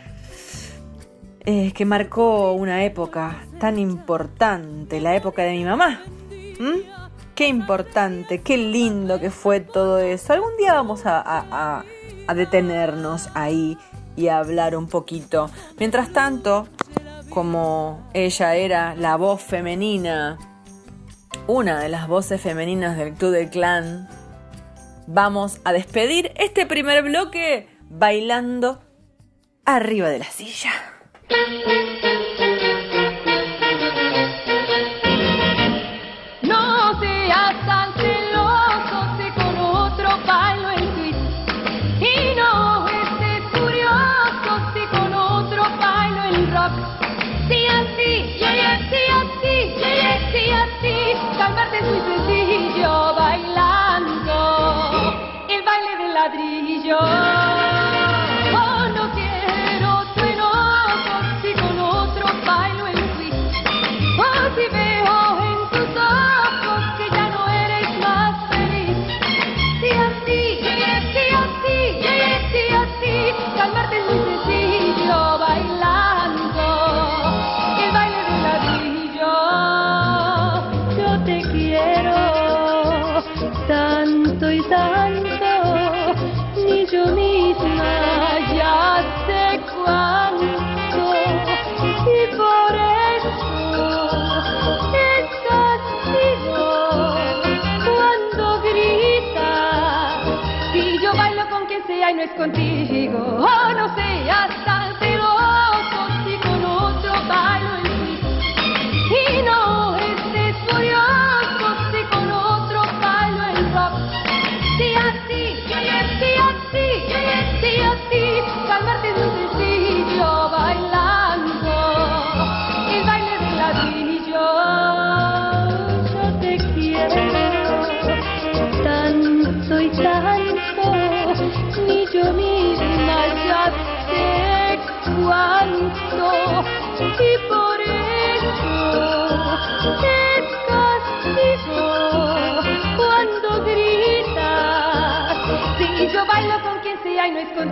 eh, 1.46 1.72
que 1.72 1.84
marcó 1.86 2.52
una 2.52 2.84
época 2.84 3.46
tan 3.58 3.78
importante, 3.78 5.00
la 5.00 5.16
época 5.16 5.42
de 5.42 5.52
mi 5.52 5.64
mamá. 5.64 6.02
Qué 7.34 7.46
importante, 7.46 8.42
qué 8.42 8.58
lindo 8.58 9.18
que 9.20 9.30
fue 9.30 9.60
todo 9.60 9.98
eso. 10.00 10.34
Algún 10.34 10.56
día 10.58 10.74
vamos 10.74 11.06
a, 11.06 11.84
a 12.26 12.34
detenernos 12.34 13.30
ahí 13.34 13.78
y 14.18 14.28
hablar 14.28 14.76
un 14.76 14.88
poquito. 14.88 15.48
Mientras 15.78 16.12
tanto, 16.12 16.66
como 17.31 18.11
ella 18.14 18.57
era 18.57 18.96
la 18.96 19.16
voz 19.16 19.40
femenina, 19.40 20.37
una 21.46 21.78
de 21.78 21.88
las 21.88 22.09
voces 22.09 22.40
femeninas 22.40 22.96
del 22.96 23.14
Club 23.14 23.31
del 23.31 23.48
Clan, 23.48 24.09
vamos 25.07 25.61
a 25.64 25.72
despedir 25.72 26.33
este 26.35 26.66
primer 26.66 27.04
bloque 27.04 27.68
bailando 27.88 28.83
arriba 29.64 30.09
de 30.09 30.18
la 30.18 30.24
silla. 30.24 30.72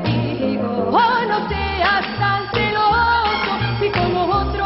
Contigo, 0.07 0.91
oh 0.93 1.27
no 1.29 1.49
seas 1.49 2.05
tan 2.19 2.49
celoso, 2.53 3.53
si 3.81 3.91
con 3.91 4.17
otro 4.17 4.66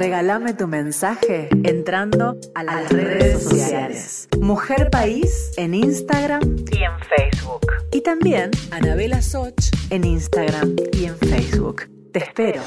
regálame 0.00 0.54
tu 0.54 0.66
mensaje 0.66 1.50
entrando 1.62 2.34
a 2.54 2.64
las 2.64 2.88
redes 2.90 3.42
sociales. 3.42 4.28
Mujer 4.40 4.88
País 4.90 5.52
en 5.58 5.74
Instagram 5.74 6.40
y 6.72 6.84
en 6.84 6.98
Facebook. 7.00 7.66
Y 7.92 8.00
también 8.00 8.50
Anabela 8.70 9.20
Soch 9.20 9.62
en 9.90 10.04
Instagram 10.04 10.74
y 10.94 11.04
en 11.04 11.18
Facebook. 11.18 11.82
Te 12.14 12.20
espero. 12.20 12.62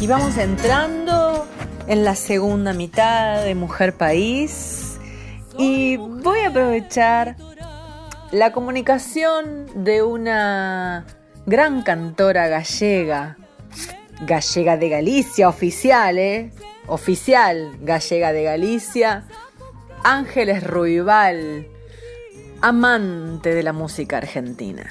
Y 0.00 0.06
vamos 0.06 0.38
entrando 0.38 1.46
en 1.86 2.02
la 2.06 2.14
segunda 2.14 2.72
mitad 2.72 3.44
de 3.44 3.54
Mujer 3.54 3.92
País. 3.92 4.98
Y 5.58 5.98
voy 5.98 6.38
a 6.38 6.48
aprovechar 6.48 7.36
la 8.30 8.52
comunicación 8.52 9.66
de 9.84 10.02
una 10.02 11.04
gran 11.44 11.82
cantora 11.82 12.48
gallega, 12.48 13.36
gallega 14.26 14.76
de 14.76 14.88
Galicia, 14.88 15.48
oficial, 15.48 16.18
¿eh? 16.18 16.50
Oficial 16.86 17.76
gallega 17.80 18.32
de 18.32 18.44
Galicia, 18.44 19.24
Ángeles 20.04 20.64
Ruibal, 20.64 21.66
amante 22.60 23.54
de 23.54 23.62
la 23.62 23.72
música 23.72 24.18
argentina. 24.18 24.90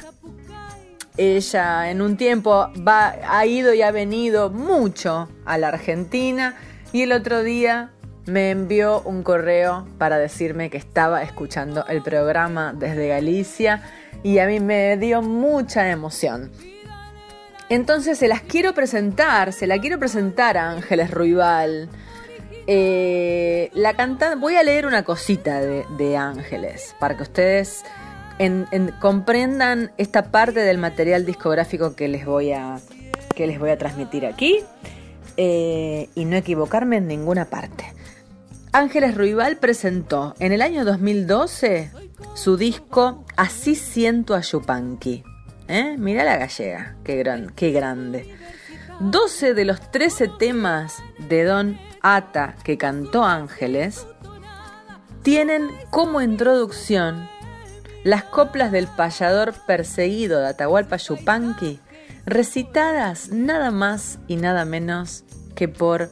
Ella 1.17 1.91
en 1.91 2.01
un 2.01 2.17
tiempo 2.17 2.69
va, 2.87 3.15
ha 3.27 3.45
ido 3.45 3.73
y 3.73 3.81
ha 3.81 3.91
venido 3.91 4.49
mucho 4.49 5.29
a 5.45 5.57
la 5.57 5.67
Argentina 5.69 6.55
y 6.93 7.01
el 7.01 7.11
otro 7.11 7.43
día 7.43 7.91
me 8.25 8.51
envió 8.51 9.01
un 9.01 9.23
correo 9.23 9.85
para 9.97 10.17
decirme 10.17 10.69
que 10.69 10.77
estaba 10.77 11.23
escuchando 11.23 11.85
el 11.87 12.01
programa 12.01 12.73
desde 12.73 13.09
Galicia 13.09 13.83
y 14.23 14.39
a 14.39 14.47
mí 14.47 14.59
me 14.59 14.95
dio 14.97 15.21
mucha 15.21 15.89
emoción. 15.89 16.51
Entonces 17.71 18.17
se 18.17 18.27
las 18.27 18.41
quiero 18.41 18.73
presentar, 18.73 19.53
se 19.53 19.65
la 19.65 19.79
quiero 19.79 19.97
presentar 19.97 20.57
a 20.57 20.71
Ángeles 20.71 21.09
Ruibal. 21.09 21.87
Eh, 22.67 23.69
la 23.71 23.93
cantante, 23.93 24.35
voy 24.35 24.55
a 24.57 24.63
leer 24.63 24.85
una 24.85 25.03
cosita 25.03 25.61
de, 25.61 26.17
Ángeles 26.17 26.93
para 26.99 27.15
que 27.15 27.23
ustedes 27.23 27.85
en- 28.39 28.67
comprendan 28.99 29.93
esta 29.97 30.31
parte 30.31 30.59
del 30.59 30.79
material 30.79 31.25
discográfico 31.25 31.95
que 31.95 32.09
les 32.09 32.25
voy 32.25 32.51
a, 32.51 32.77
que 33.37 33.47
les 33.47 33.57
voy 33.57 33.69
a 33.69 33.77
transmitir 33.77 34.25
aquí 34.25 34.59
eh, 35.37 36.09
y 36.13 36.25
no 36.25 36.35
equivocarme 36.35 36.97
en 36.97 37.07
ninguna 37.07 37.45
parte. 37.45 37.85
Ángeles 38.73 39.15
Ruibal 39.15 39.55
presentó 39.55 40.35
en 40.39 40.51
el 40.51 40.61
año 40.61 40.83
2012 40.83 41.89
su 42.33 42.57
disco 42.57 43.23
Así 43.37 43.75
siento 43.75 44.35
a 44.35 44.41
Yupanqui. 44.41 45.23
¿Eh? 45.71 45.95
Mirá 45.97 46.25
la 46.25 46.35
gallega, 46.35 46.97
qué, 47.05 47.15
gran, 47.15 47.49
qué 47.51 47.71
grande. 47.71 48.35
12 48.99 49.53
de 49.53 49.63
los 49.63 49.89
13 49.89 50.27
temas 50.37 51.01
de 51.17 51.45
Don 51.45 51.79
Ata 52.01 52.57
que 52.65 52.77
cantó 52.77 53.23
Ángeles 53.23 54.05
tienen 55.23 55.69
como 55.89 56.21
introducción 56.21 57.29
las 58.03 58.25
coplas 58.25 58.73
del 58.73 58.87
payador 58.87 59.53
perseguido 59.65 60.41
de 60.41 60.47
Atahualpa 60.47 60.97
Yupanqui, 60.97 61.79
recitadas 62.25 63.29
nada 63.29 63.71
más 63.71 64.19
y 64.27 64.35
nada 64.35 64.65
menos 64.65 65.23
que 65.55 65.69
por 65.69 66.09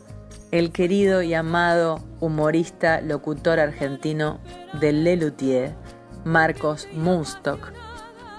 el 0.52 0.72
querido 0.72 1.22
y 1.22 1.34
amado 1.34 2.02
humorista, 2.22 3.02
locutor 3.02 3.60
argentino 3.60 4.40
de 4.80 4.94
Lelutier, 4.94 5.76
Marcos 6.24 6.88
Mustok, 6.94 7.74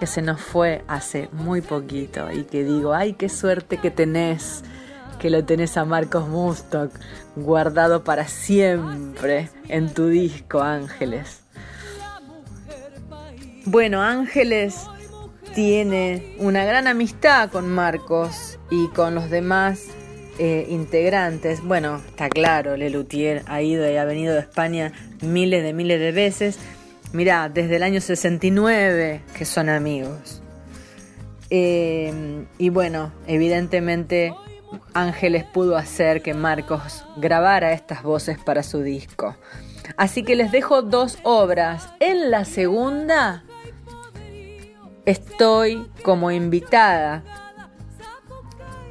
que 0.00 0.06
se 0.06 0.22
nos 0.22 0.40
fue 0.40 0.82
hace 0.88 1.28
muy 1.32 1.60
poquito 1.60 2.32
y 2.32 2.44
que 2.44 2.64
digo, 2.64 2.94
ay, 2.94 3.12
qué 3.12 3.28
suerte 3.28 3.76
que 3.76 3.90
tenés, 3.90 4.64
que 5.18 5.28
lo 5.28 5.44
tenés 5.44 5.76
a 5.76 5.84
Marcos 5.84 6.26
Mustok 6.26 6.90
guardado 7.36 8.02
para 8.02 8.26
siempre 8.26 9.50
en 9.68 9.92
tu 9.92 10.06
disco, 10.08 10.62
Ángeles. 10.62 11.42
Bueno, 13.66 14.02
Ángeles 14.02 14.86
tiene 15.54 16.34
una 16.38 16.64
gran 16.64 16.86
amistad 16.86 17.50
con 17.50 17.68
Marcos 17.68 18.58
y 18.70 18.88
con 18.88 19.14
los 19.14 19.28
demás 19.28 19.88
eh, 20.38 20.66
integrantes. 20.70 21.62
Bueno, 21.62 22.00
está 22.08 22.30
claro, 22.30 22.78
Lelutier 22.78 23.42
ha 23.46 23.60
ido 23.60 23.90
y 23.90 23.96
ha 23.96 24.06
venido 24.06 24.32
de 24.32 24.40
España 24.40 24.92
miles 25.20 25.62
de 25.62 25.74
miles 25.74 26.00
de 26.00 26.12
veces. 26.12 26.58
Mirá, 27.12 27.49
desde 27.49 27.77
el 27.77 27.83
año 27.83 28.01
69 28.01 29.23
que 29.37 29.44
son 29.44 29.68
amigos. 29.68 30.42
Eh, 31.51 32.46
y 32.59 32.68
bueno, 32.68 33.12
evidentemente 33.27 34.33
Ángeles 34.94 35.44
pudo 35.44 35.77
hacer 35.77 36.23
que 36.23 36.35
Marcos 36.35 37.05
grabara 37.16 37.73
estas 37.73 38.03
voces 38.03 38.38
para 38.38 38.62
su 38.62 38.83
disco. 38.83 39.37
Así 39.96 40.23
que 40.23 40.37
les 40.37 40.53
dejo 40.53 40.83
dos 40.83 41.18
obras. 41.25 41.88
En 41.99 42.31
la 42.31 42.44
segunda 42.44 43.44
estoy 45.05 45.88
como 46.03 46.31
invitada 46.31 47.25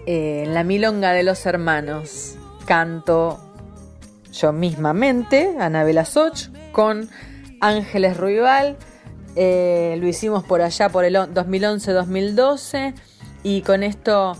eh, 0.06 0.44
en 0.46 0.54
la 0.54 0.64
Milonga 0.64 1.14
de 1.14 1.24
los 1.24 1.46
Hermanos. 1.46 2.36
Canto 2.66 3.40
yo 4.32 4.52
mismamente, 4.52 5.56
Anabela 5.60 6.06
Soch, 6.06 6.50
con 6.72 7.10
Ángeles 7.60 8.18
Ruibal. 8.18 8.78
Eh, 9.36 9.98
lo 10.00 10.08
hicimos 10.08 10.44
por 10.44 10.62
allá 10.62 10.90
por 10.90 11.06
el 11.06 11.16
2011-2012 11.16 12.94
y 13.44 13.62
con 13.62 13.84
esto 13.84 14.34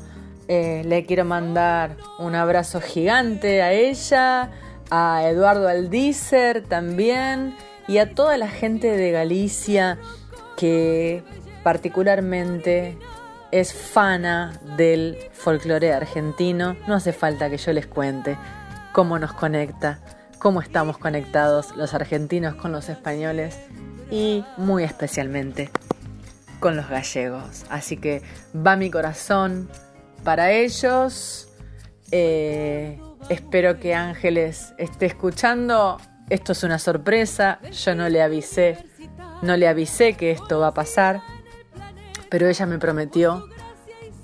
eh, 0.48 0.84
le 0.86 1.06
quiero 1.06 1.26
mandar 1.26 1.96
un 2.18 2.36
abrazo 2.36 2.82
gigante 2.82 3.62
a 3.62 3.72
ella, 3.72 4.50
a 4.90 5.24
Eduardo 5.28 5.68
Aldícer 5.68 6.64
también 6.64 7.56
y 7.88 8.00
a 8.00 8.14
toda 8.16 8.38
la 8.38 8.48
gente 8.48 8.96
de 8.98 9.12
Galicia 9.12 10.00
que 10.58 11.24
particularmente 11.64 12.98
es 13.52 13.74
fana 13.74 14.60
del 14.76 15.18
folclore 15.32 15.94
argentino. 15.94 16.76
No 16.88 16.96
hace 16.96 17.14
falta 17.14 17.50
que 17.50 17.58
yo 17.58 17.74
les 17.74 17.88
cuente 17.88 18.38
cómo 18.92 19.20
nos 19.20 19.34
conecta, 19.34 20.00
cómo 20.40 20.62
estamos 20.62 20.98
conectados 20.98 21.76
los 21.76 21.94
argentinos 21.94 22.56
con 22.56 22.72
los 22.72 22.90
españoles 22.90 23.60
y 24.10 24.44
muy 24.58 24.84
especialmente 24.84 25.70
con 26.60 26.76
los 26.76 26.90
gallegos. 26.90 27.66
Así 27.70 27.98
que 27.98 28.22
va 28.56 28.76
mi 28.76 28.90
corazón 28.90 29.70
para 30.24 30.52
ellos. 30.52 31.50
Eh, 32.12 33.00
espero 33.30 33.80
que 33.80 33.94
Ángeles 33.94 34.74
esté 34.78 35.06
escuchando. 35.06 35.98
Esto 36.30 36.54
es 36.54 36.64
una 36.64 36.80
sorpresa. 36.80 37.60
Yo 37.72 37.96
no 37.96 38.08
le 38.10 38.22
avisé, 38.22 38.78
no 39.42 39.58
le 39.58 39.68
avisé 39.68 40.14
que 40.14 40.32
esto 40.32 40.60
va 40.60 40.68
a 40.68 40.74
pasar. 40.74 41.22
Pero 42.30 42.48
ella 42.48 42.66
me 42.66 42.78
prometió 42.78 43.46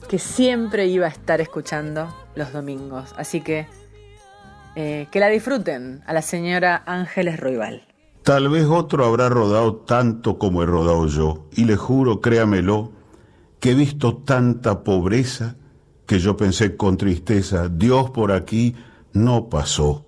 que 0.08 0.20
siempre 0.20 0.86
iba 0.86 1.08
a 1.08 1.10
estar 1.10 1.42
escuchando 1.42 2.14
los 2.36 2.54
domingos. 2.54 3.14
Así 3.18 3.42
que 3.42 3.68
Eh, 4.76 5.08
que 5.10 5.20
la 5.22 5.30
disfruten 5.30 6.02
a 6.06 6.14
la 6.14 6.22
señora 6.22 6.84
Ángeles 6.86 7.40
Ruibal. 7.40 7.84
Tal 8.24 8.50
vez 8.50 8.66
otro 8.66 9.06
habrá 9.06 9.30
rodado 9.30 9.76
tanto 9.78 10.38
como 10.38 10.64
he 10.64 10.66
rodado 10.66 11.08
yo, 11.08 11.46
y 11.56 11.64
le 11.66 11.76
juro, 11.76 12.20
créamelo, 12.20 12.92
que 13.60 13.72
he 13.72 13.74
visto 13.76 14.18
tanta 14.18 14.84
pobreza 14.84 15.56
que 16.06 16.20
yo 16.20 16.36
pensé 16.36 16.76
con 16.76 16.98
tristeza, 16.98 17.70
Dios 17.70 18.10
por 18.12 18.32
aquí 18.32 18.76
no 19.14 19.50
pasó. 19.50 20.06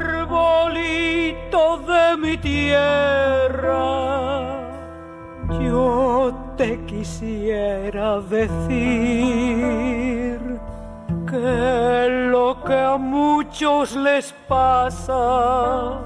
Arbolito 0.00 1.78
de 1.86 2.16
mi 2.16 2.36
tierra, 2.38 3.19
yo 5.80 6.32
te 6.56 6.78
quisiera 6.84 8.20
decir 8.20 8.78
que 11.30 12.28
lo 12.32 12.46
que 12.66 12.78
a 12.78 12.96
muchos 12.98 13.96
les 13.96 14.34
pasa 14.48 16.00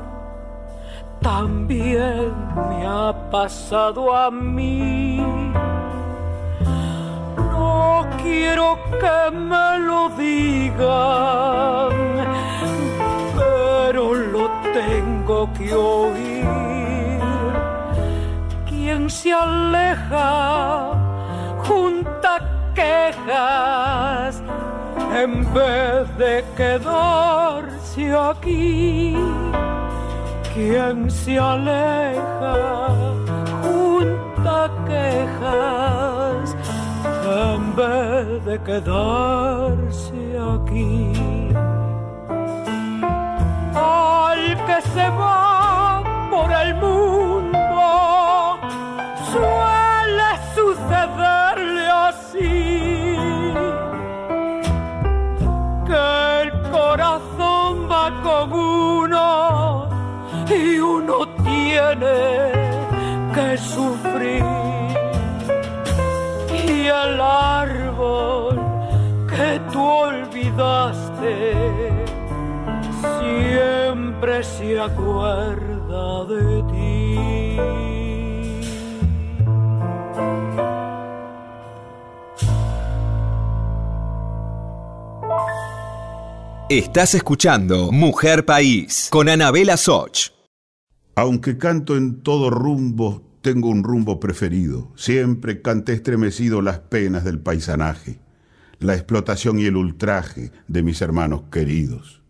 también 1.21 2.33
me 2.69 2.87
ha 2.87 3.13
pasado 3.31 4.15
a 4.15 4.31
mí. 4.31 5.17
No 7.37 8.07
quiero 8.23 8.79
que 9.01 9.19
me 9.51 9.69
lo 9.89 10.01
digan, 10.27 11.95
pero 13.39 14.15
lo 14.15 14.45
tengo 14.79 15.39
que 15.57 15.75
oír. 15.75 16.34
Se 19.09 19.33
aleja 19.33 20.93
junta 21.67 22.39
quejas 22.75 24.43
en 25.15 25.45
vez 25.53 26.17
de 26.17 26.45
quedarse 26.57 28.17
aquí. 28.17 29.17
Quien 30.55 31.11
se 31.11 31.39
aleja 31.39 32.89
junta 33.63 34.71
quejas 34.87 36.57
en 37.27 37.77
vez 37.77 38.45
de 38.47 38.59
quedarse 38.63 40.39
aquí. 40.55 41.13
Al 43.75 44.43
que 44.67 44.81
se 44.95 45.09
va 45.11 46.03
por 46.31 46.51
el 46.51 46.75
mundo 46.77 47.34
corazón 56.95 57.91
va 57.91 58.07
con 58.23 58.53
uno 58.53 59.89
y 60.49 60.79
uno 60.79 61.27
tiene 61.43 62.19
que 63.35 63.59
sufrir. 63.59 64.45
Y 66.53 66.87
el 66.87 67.21
árbol 67.21 68.61
que 69.29 69.61
tú 69.73 69.83
olvidaste 69.83 71.35
siempre 73.19 74.45
se 74.45 74.81
acuerda 74.81 76.25
de 76.27 76.63
ti. 76.71 76.84
Estás 86.77 87.15
escuchando 87.15 87.93
Mujer 87.93 88.45
País 88.45 89.07
con 89.13 89.29
Anabela 89.29 89.77
Soch. 89.77 90.33
Aunque 91.15 91.57
canto 91.57 91.97
en 91.97 92.21
todo 92.21 92.51
rumbo, 92.51 93.23
tengo 93.43 93.69
un 93.69 93.85
rumbo 93.85 94.19
preferido. 94.19 94.91
Siempre 94.97 95.63
canté 95.63 95.93
estremecido 95.93 96.63
las 96.63 96.81
penas 96.81 97.23
del 97.23 97.39
paisanaje, 97.39 98.19
la 98.81 98.95
explotación 98.95 99.61
y 99.61 99.67
el 99.67 99.77
ultraje 99.77 100.51
de 100.67 100.83
mis 100.83 101.01
hermanos 101.01 101.43
queridos. 101.53 102.24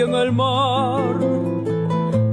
En 0.00 0.14
el 0.14 0.32
mar. 0.32 1.18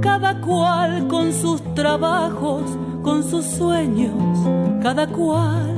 Cada 0.00 0.40
cual 0.40 1.08
con 1.08 1.32
sus 1.32 1.62
trabajos, 1.74 2.62
con 3.02 3.22
sus 3.22 3.44
sueños, 3.44 4.38
cada 4.82 5.06
cual 5.06 5.74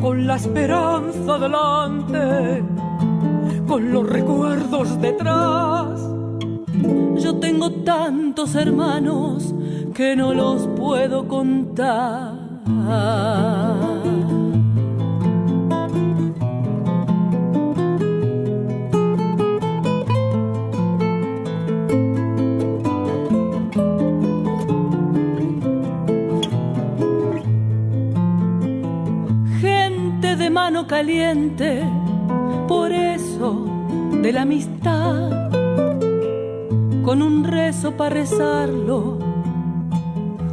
Con 0.00 0.26
la 0.26 0.34
esperanza 0.34 1.38
delante, 1.38 2.64
con 3.68 3.92
los 3.92 4.08
recuerdos 4.08 5.00
detrás. 5.00 6.00
Yo 7.22 7.36
tengo 7.38 7.70
tantos 7.84 8.56
hermanos 8.56 9.54
que 9.94 10.16
no 10.16 10.34
los 10.34 10.66
puedo 10.76 11.28
contar. 11.28 12.34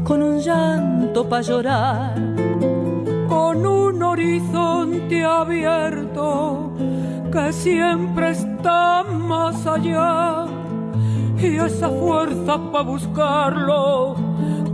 Con 0.03 0.21
un 0.21 0.39
llanto 0.39 1.27
para 1.29 1.41
llorar, 1.41 2.15
con 3.27 3.65
un 3.65 4.03
horizonte 4.03 5.23
abierto 5.23 6.71
que 7.31 7.53
siempre 7.53 8.31
está 8.31 9.03
más 9.03 9.65
allá 9.65 10.45
y 11.37 11.57
esa 11.57 11.89
fuerza 11.89 12.59
para 12.71 12.83
buscarlo 12.83 14.15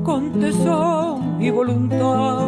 con 0.03 0.39
tesón 0.39 1.37
y 1.41 1.49
voluntad. 1.51 2.47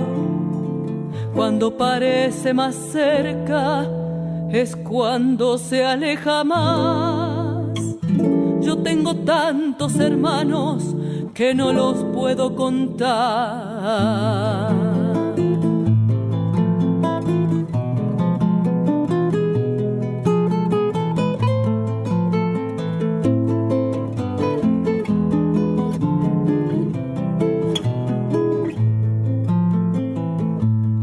Cuando 1.36 1.78
parece 1.78 2.53
más 2.53 2.76
cerca 2.76 3.86
es 4.49 4.76
cuando 4.76 5.58
se 5.58 5.86
aleja 5.86 6.43
más. 6.43 7.16
Tantos 9.28 9.99
hermanos 9.99 10.95
que 11.34 11.53
no 11.53 11.73
los 11.73 12.01
puedo 12.15 12.55
contar. 12.55 13.13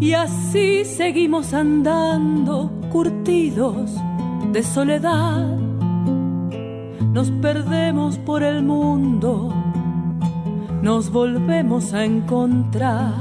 Y 0.01 0.15
así 0.15 0.87
seguimos 0.87 1.53
andando, 1.53 2.71
curtidos 2.91 3.91
de 4.51 4.63
soledad. 4.63 5.64
Nos 7.15 7.31
perdemos 7.31 8.19
por 8.19 8.43
el 8.43 8.65
mundo, 8.65 9.55
nos 10.83 11.13
volvemos 11.13 11.95
a 11.95 12.05
encontrar. 12.05 13.15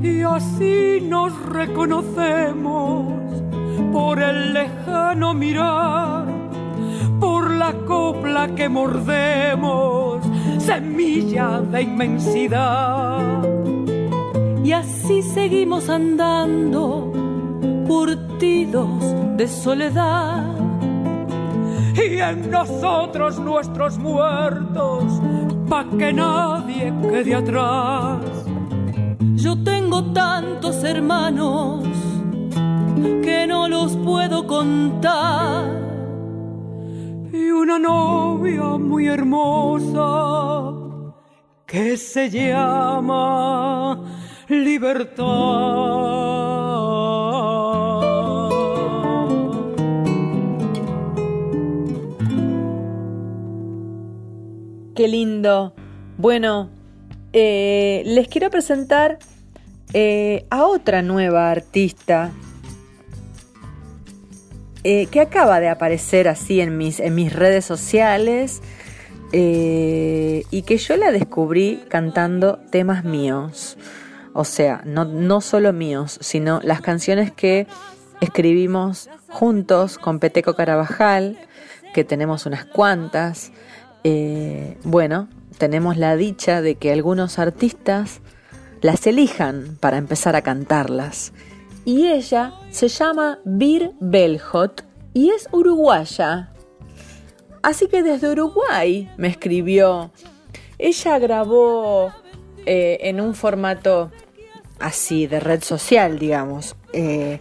Y 0.00 0.22
así 0.22 1.00
nos 1.02 1.32
reconocemos 1.46 3.06
por 3.92 4.22
el 4.22 4.54
lejano 4.54 5.34
mirar, 5.34 6.26
por 7.18 7.50
la 7.50 7.72
copla 7.72 8.54
que 8.54 8.68
mordemos 8.68 10.24
semilla 10.58 11.60
de 11.60 11.82
inmensidad. 11.82 13.42
Y 14.62 14.70
así 14.70 15.22
seguimos 15.22 15.88
andando, 15.88 17.12
curtidos 17.88 19.02
de 19.36 19.48
soledad. 19.48 20.47
En 22.20 22.50
nosotros 22.50 23.38
nuestros 23.38 23.96
muertos, 23.96 25.04
pa' 25.68 25.86
que 25.96 26.12
nadie 26.12 26.92
quede 27.00 27.34
atrás. 27.34 28.18
Yo 29.36 29.62
tengo 29.62 30.12
tantos 30.12 30.82
hermanos 30.82 31.84
que 33.22 33.46
no 33.46 33.68
los 33.68 33.96
puedo 33.96 34.46
contar. 34.48 35.70
Y 37.32 37.50
una 37.50 37.78
novia 37.78 38.76
muy 38.78 39.06
hermosa 39.06 40.74
que 41.66 41.96
se 41.96 42.28
llama 42.28 44.02
libertad. 44.48 46.37
Qué 54.98 55.06
lindo. 55.06 55.74
Bueno, 56.16 56.70
eh, 57.32 58.02
les 58.04 58.26
quiero 58.26 58.50
presentar 58.50 59.20
eh, 59.92 60.44
a 60.50 60.64
otra 60.64 61.02
nueva 61.02 61.52
artista 61.52 62.32
eh, 64.82 65.06
que 65.06 65.20
acaba 65.20 65.60
de 65.60 65.68
aparecer 65.68 66.26
así 66.26 66.60
en 66.60 66.76
mis, 66.76 66.98
en 66.98 67.14
mis 67.14 67.32
redes 67.32 67.64
sociales 67.64 68.60
y 69.30 70.62
que 70.66 70.76
yo 70.78 70.96
la 70.96 71.12
descubrí 71.12 71.80
cantando 71.86 72.58
temas 72.72 73.04
míos. 73.04 73.78
O 74.32 74.42
sea, 74.42 74.82
no, 74.84 75.04
no 75.04 75.40
solo 75.40 75.72
míos, 75.72 76.18
sino 76.20 76.60
las 76.64 76.80
canciones 76.80 77.30
que 77.30 77.68
escribimos 78.20 79.08
juntos 79.28 79.96
con 79.96 80.18
Peteco 80.18 80.54
Carabajal, 80.54 81.38
que 81.94 82.02
tenemos 82.02 82.46
unas 82.46 82.64
cuantas. 82.64 83.52
Eh, 84.04 84.78
bueno, 84.84 85.28
tenemos 85.58 85.96
la 85.96 86.16
dicha 86.16 86.62
de 86.62 86.76
que 86.76 86.92
algunos 86.92 87.38
artistas 87.38 88.20
las 88.80 89.06
elijan 89.06 89.76
para 89.80 89.96
empezar 89.96 90.36
a 90.36 90.42
cantarlas. 90.42 91.32
Y 91.84 92.06
ella 92.06 92.52
se 92.70 92.88
llama 92.88 93.38
Bir 93.44 93.92
Belhot 94.00 94.84
y 95.14 95.30
es 95.30 95.48
uruguaya. 95.52 96.52
Así 97.62 97.88
que 97.88 98.02
desde 98.02 98.30
Uruguay 98.30 99.10
me 99.16 99.28
escribió. 99.28 100.12
Ella 100.78 101.18
grabó 101.18 102.12
eh, 102.66 102.98
en 103.02 103.20
un 103.20 103.34
formato 103.34 104.12
así 104.78 105.26
de 105.26 105.40
red 105.40 105.62
social, 105.62 106.18
digamos. 106.18 106.76
Eh, 106.92 107.40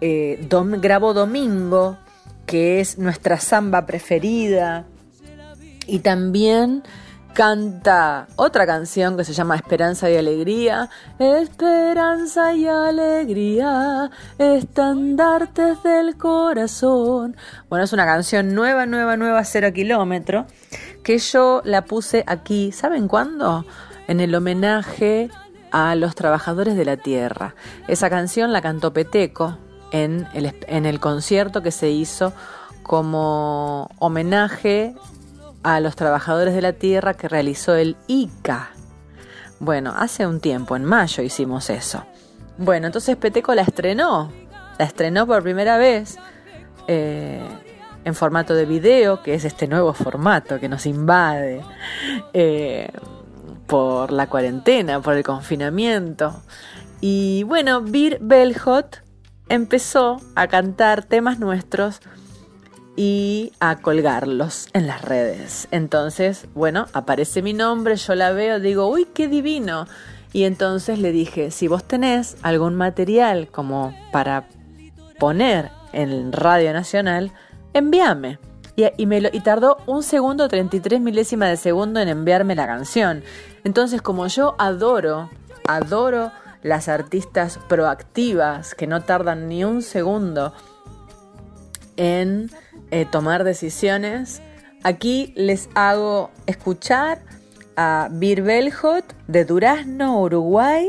grabó 0.00 1.14
Domingo, 1.14 1.96
que 2.46 2.80
es 2.80 2.98
nuestra 2.98 3.40
samba 3.40 3.86
preferida. 3.86 4.86
Y 5.86 6.00
también 6.00 6.82
canta 7.34 8.28
otra 8.36 8.64
canción 8.64 9.16
que 9.16 9.24
se 9.24 9.32
llama 9.32 9.56
Esperanza 9.56 10.08
y 10.08 10.16
Alegría. 10.16 10.88
Esperanza 11.18 12.54
y 12.54 12.66
alegría, 12.66 14.10
estandartes 14.38 15.82
del 15.82 16.16
corazón. 16.16 17.36
Bueno, 17.68 17.84
es 17.84 17.92
una 17.92 18.06
canción 18.06 18.54
nueva, 18.54 18.86
nueva, 18.86 19.16
nueva, 19.16 19.44
cero 19.44 19.72
kilómetro, 19.74 20.46
que 21.02 21.18
yo 21.18 21.60
la 21.64 21.84
puse 21.84 22.24
aquí, 22.26 22.72
¿saben 22.72 23.08
cuándo? 23.08 23.66
En 24.06 24.20
el 24.20 24.34
homenaje 24.34 25.28
a 25.72 25.96
los 25.96 26.14
trabajadores 26.14 26.76
de 26.76 26.84
la 26.84 26.96
tierra. 26.96 27.56
Esa 27.88 28.08
canción 28.08 28.52
la 28.52 28.62
cantó 28.62 28.92
Peteco 28.92 29.58
en 29.90 30.28
el, 30.34 30.54
en 30.68 30.86
el 30.86 31.00
concierto 31.00 31.62
que 31.62 31.72
se 31.72 31.90
hizo 31.90 32.32
como 32.84 33.90
homenaje 33.98 34.94
a 35.64 35.80
los 35.80 35.96
trabajadores 35.96 36.54
de 36.54 36.62
la 36.62 36.74
tierra 36.74 37.14
que 37.14 37.26
realizó 37.26 37.74
el 37.74 37.96
ICA. 38.06 38.70
Bueno, 39.58 39.94
hace 39.96 40.26
un 40.26 40.38
tiempo, 40.38 40.76
en 40.76 40.84
mayo 40.84 41.22
hicimos 41.22 41.70
eso. 41.70 42.04
Bueno, 42.58 42.86
entonces 42.86 43.16
Peteco 43.16 43.54
la 43.54 43.62
estrenó, 43.62 44.30
la 44.78 44.84
estrenó 44.84 45.26
por 45.26 45.42
primera 45.42 45.78
vez 45.78 46.18
eh, 46.86 47.42
en 48.04 48.14
formato 48.14 48.54
de 48.54 48.66
video, 48.66 49.22
que 49.22 49.34
es 49.34 49.44
este 49.44 49.66
nuevo 49.66 49.94
formato 49.94 50.60
que 50.60 50.68
nos 50.68 50.84
invade 50.84 51.62
eh, 52.34 52.90
por 53.66 54.12
la 54.12 54.26
cuarentena, 54.26 55.00
por 55.00 55.14
el 55.14 55.24
confinamiento. 55.24 56.42
Y 57.00 57.42
bueno, 57.44 57.80
Bir 57.80 58.18
Belhot 58.20 59.02
empezó 59.48 60.20
a 60.34 60.46
cantar 60.46 61.04
temas 61.04 61.38
nuestros 61.38 62.00
y 62.96 63.52
a 63.60 63.76
colgarlos 63.80 64.68
en 64.72 64.86
las 64.86 65.02
redes. 65.02 65.66
Entonces, 65.70 66.46
bueno, 66.54 66.86
aparece 66.92 67.42
mi 67.42 67.52
nombre, 67.52 67.96
yo 67.96 68.14
la 68.14 68.30
veo, 68.32 68.60
digo, 68.60 68.88
uy, 68.88 69.06
qué 69.12 69.28
divino. 69.28 69.86
Y 70.32 70.44
entonces 70.44 70.98
le 70.98 71.12
dije, 71.12 71.50
si 71.50 71.68
vos 71.68 71.84
tenés 71.84 72.36
algún 72.42 72.74
material 72.74 73.48
como 73.48 73.94
para 74.12 74.48
poner 75.18 75.70
en 75.92 76.32
Radio 76.32 76.72
Nacional, 76.72 77.32
envíame. 77.72 78.38
Y, 78.76 78.84
y 78.96 79.06
me 79.06 79.20
lo- 79.20 79.28
y 79.32 79.40
tardó 79.40 79.78
un 79.86 80.02
segundo, 80.02 80.48
33 80.48 81.00
milésimas 81.00 81.48
de 81.50 81.56
segundo 81.56 82.00
en 82.00 82.08
enviarme 82.08 82.56
la 82.56 82.66
canción. 82.66 83.22
Entonces, 83.62 84.02
como 84.02 84.26
yo 84.26 84.56
adoro, 84.58 85.30
adoro 85.68 86.32
las 86.64 86.88
artistas 86.88 87.58
proactivas 87.68 88.74
que 88.74 88.86
no 88.88 89.02
tardan 89.02 89.48
ni 89.48 89.62
un 89.64 89.82
segundo 89.82 90.52
en 91.96 92.50
eh, 92.94 93.06
tomar 93.06 93.42
decisiones. 93.42 94.40
Aquí 94.84 95.32
les 95.34 95.68
hago 95.74 96.30
escuchar 96.46 97.18
a 97.74 98.06
Bir 98.12 98.42
Belhot 98.42 99.04
de 99.26 99.44
Durazno, 99.44 100.22
Uruguay, 100.22 100.88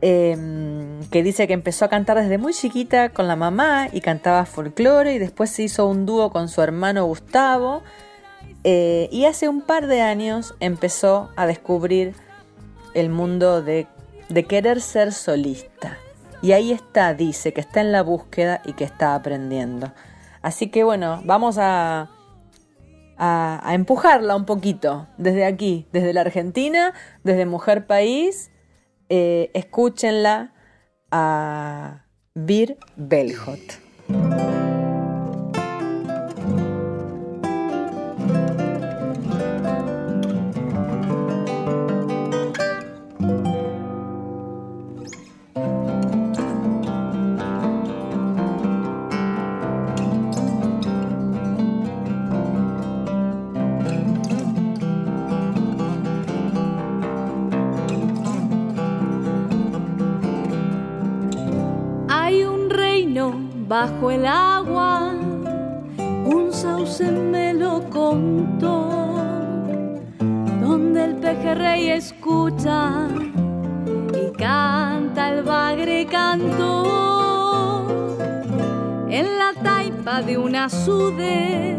em, 0.00 1.00
que 1.12 1.22
dice 1.22 1.46
que 1.46 1.52
empezó 1.52 1.84
a 1.84 1.88
cantar 1.88 2.16
desde 2.16 2.36
muy 2.36 2.52
chiquita 2.52 3.10
con 3.10 3.28
la 3.28 3.36
mamá 3.36 3.86
y 3.92 4.00
cantaba 4.00 4.44
folclore 4.44 5.14
y 5.14 5.20
después 5.20 5.50
se 5.50 5.62
hizo 5.62 5.86
un 5.86 6.04
dúo 6.04 6.32
con 6.32 6.48
su 6.48 6.62
hermano 6.62 7.04
Gustavo 7.06 7.84
eh, 8.64 9.08
y 9.12 9.26
hace 9.26 9.48
un 9.48 9.62
par 9.62 9.86
de 9.86 10.00
años 10.00 10.56
empezó 10.58 11.30
a 11.36 11.46
descubrir 11.46 12.14
el 12.92 13.08
mundo 13.08 13.62
de, 13.62 13.86
de 14.30 14.44
querer 14.46 14.80
ser 14.80 15.12
solista. 15.12 15.96
Y 16.42 16.50
ahí 16.50 16.72
está, 16.72 17.14
dice, 17.14 17.52
que 17.52 17.60
está 17.60 17.82
en 17.82 17.92
la 17.92 18.02
búsqueda 18.02 18.62
y 18.64 18.72
que 18.72 18.82
está 18.82 19.14
aprendiendo. 19.14 19.92
Así 20.44 20.68
que 20.68 20.84
bueno, 20.84 21.22
vamos 21.24 21.56
a, 21.58 22.10
a, 23.16 23.70
empujarla 23.72 24.36
un 24.36 24.44
poquito 24.44 25.06
desde 25.16 25.46
aquí, 25.46 25.86
desde 25.90 26.12
la 26.12 26.20
Argentina, 26.20 26.92
desde 27.22 27.46
Mujer 27.46 27.86
País. 27.86 28.50
Eh, 29.08 29.50
escúchenla 29.54 30.52
a 31.10 32.04
Bir 32.34 32.76
Belhot. 32.96 34.53
Bajo 63.84 64.10
el 64.10 64.24
agua, 64.24 65.12
un 66.24 66.48
sauce 66.50 67.04
me 67.10 67.52
lo 67.52 67.82
contó, 67.90 68.88
donde 70.62 71.04
el 71.04 71.16
pejerrey 71.16 71.90
escucha 71.90 73.08
y 74.14 74.32
canta 74.38 75.28
el 75.34 75.42
bagre 75.42 76.06
canto. 76.06 77.86
En 79.10 79.26
la 79.36 79.52
taipa 79.62 80.22
de 80.22 80.38
una 80.38 80.70
sude, 80.70 81.76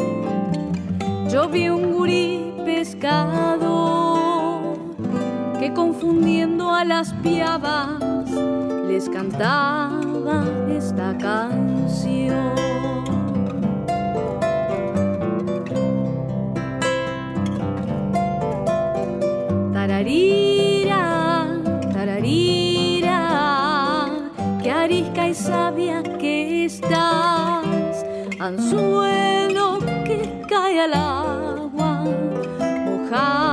yo 1.31 1.49
vi 1.49 1.69
un 1.69 1.91
gurí 1.91 2.53
pescado 2.65 4.13
que 5.59 5.73
confundiendo 5.73 6.69
a 6.71 6.85
las 6.85 7.13
piavas 7.23 7.99
les 8.87 9.09
cantaba 9.09 10.14
esta 10.69 11.15
canción. 11.17 12.55
Tararira, 19.73 21.47
tararira, 21.93 23.19
que 24.61 24.71
arisca 24.71 25.29
y 25.29 25.33
sabia 25.35 26.01
que 26.03 26.65
estás, 26.65 28.05
anzuelo 28.39 29.79
que 30.05 30.43
cae 30.49 30.81
al 30.81 30.93
agua, 30.93 32.05
mojarra 32.85 33.44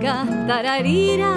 tararira, 0.00 1.34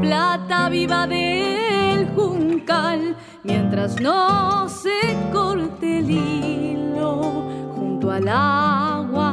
plata 0.00 0.68
viva 0.68 1.06
del 1.06 2.08
juncal, 2.14 3.16
mientras 3.42 4.00
no 4.00 4.68
se 4.68 5.16
corte 5.32 5.98
el 5.98 6.10
hilo, 6.10 7.44
junto 7.74 8.10
al 8.10 8.28
agua 8.28 9.32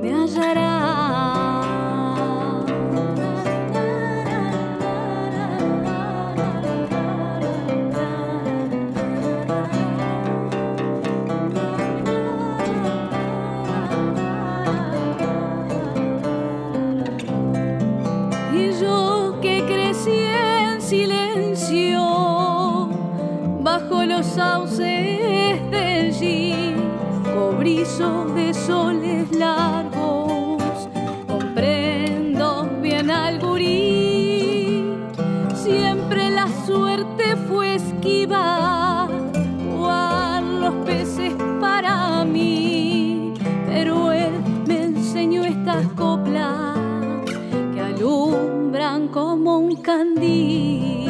me 0.00 0.12
hallará. 0.12 0.71
Un 49.72 49.82
candil. 49.82 51.01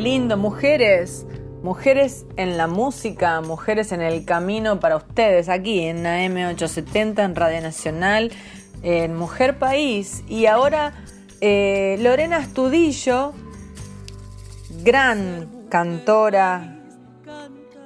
Lindo, 0.00 0.38
mujeres. 0.38 1.26
Mujeres 1.62 2.24
en 2.36 2.56
la 2.56 2.66
música, 2.66 3.42
mujeres 3.42 3.92
en 3.92 4.00
el 4.00 4.24
camino 4.24 4.80
para 4.80 4.96
ustedes, 4.96 5.50
aquí 5.50 5.80
en 5.80 6.04
AM870, 6.04 7.22
en 7.22 7.36
Radio 7.36 7.60
Nacional, 7.60 8.32
en 8.82 9.14
Mujer 9.14 9.58
País. 9.58 10.24
Y 10.26 10.46
ahora 10.46 10.94
eh, 11.42 11.98
Lorena 12.00 12.38
Astudillo, 12.38 13.34
gran 14.82 15.66
cantora. 15.68 16.78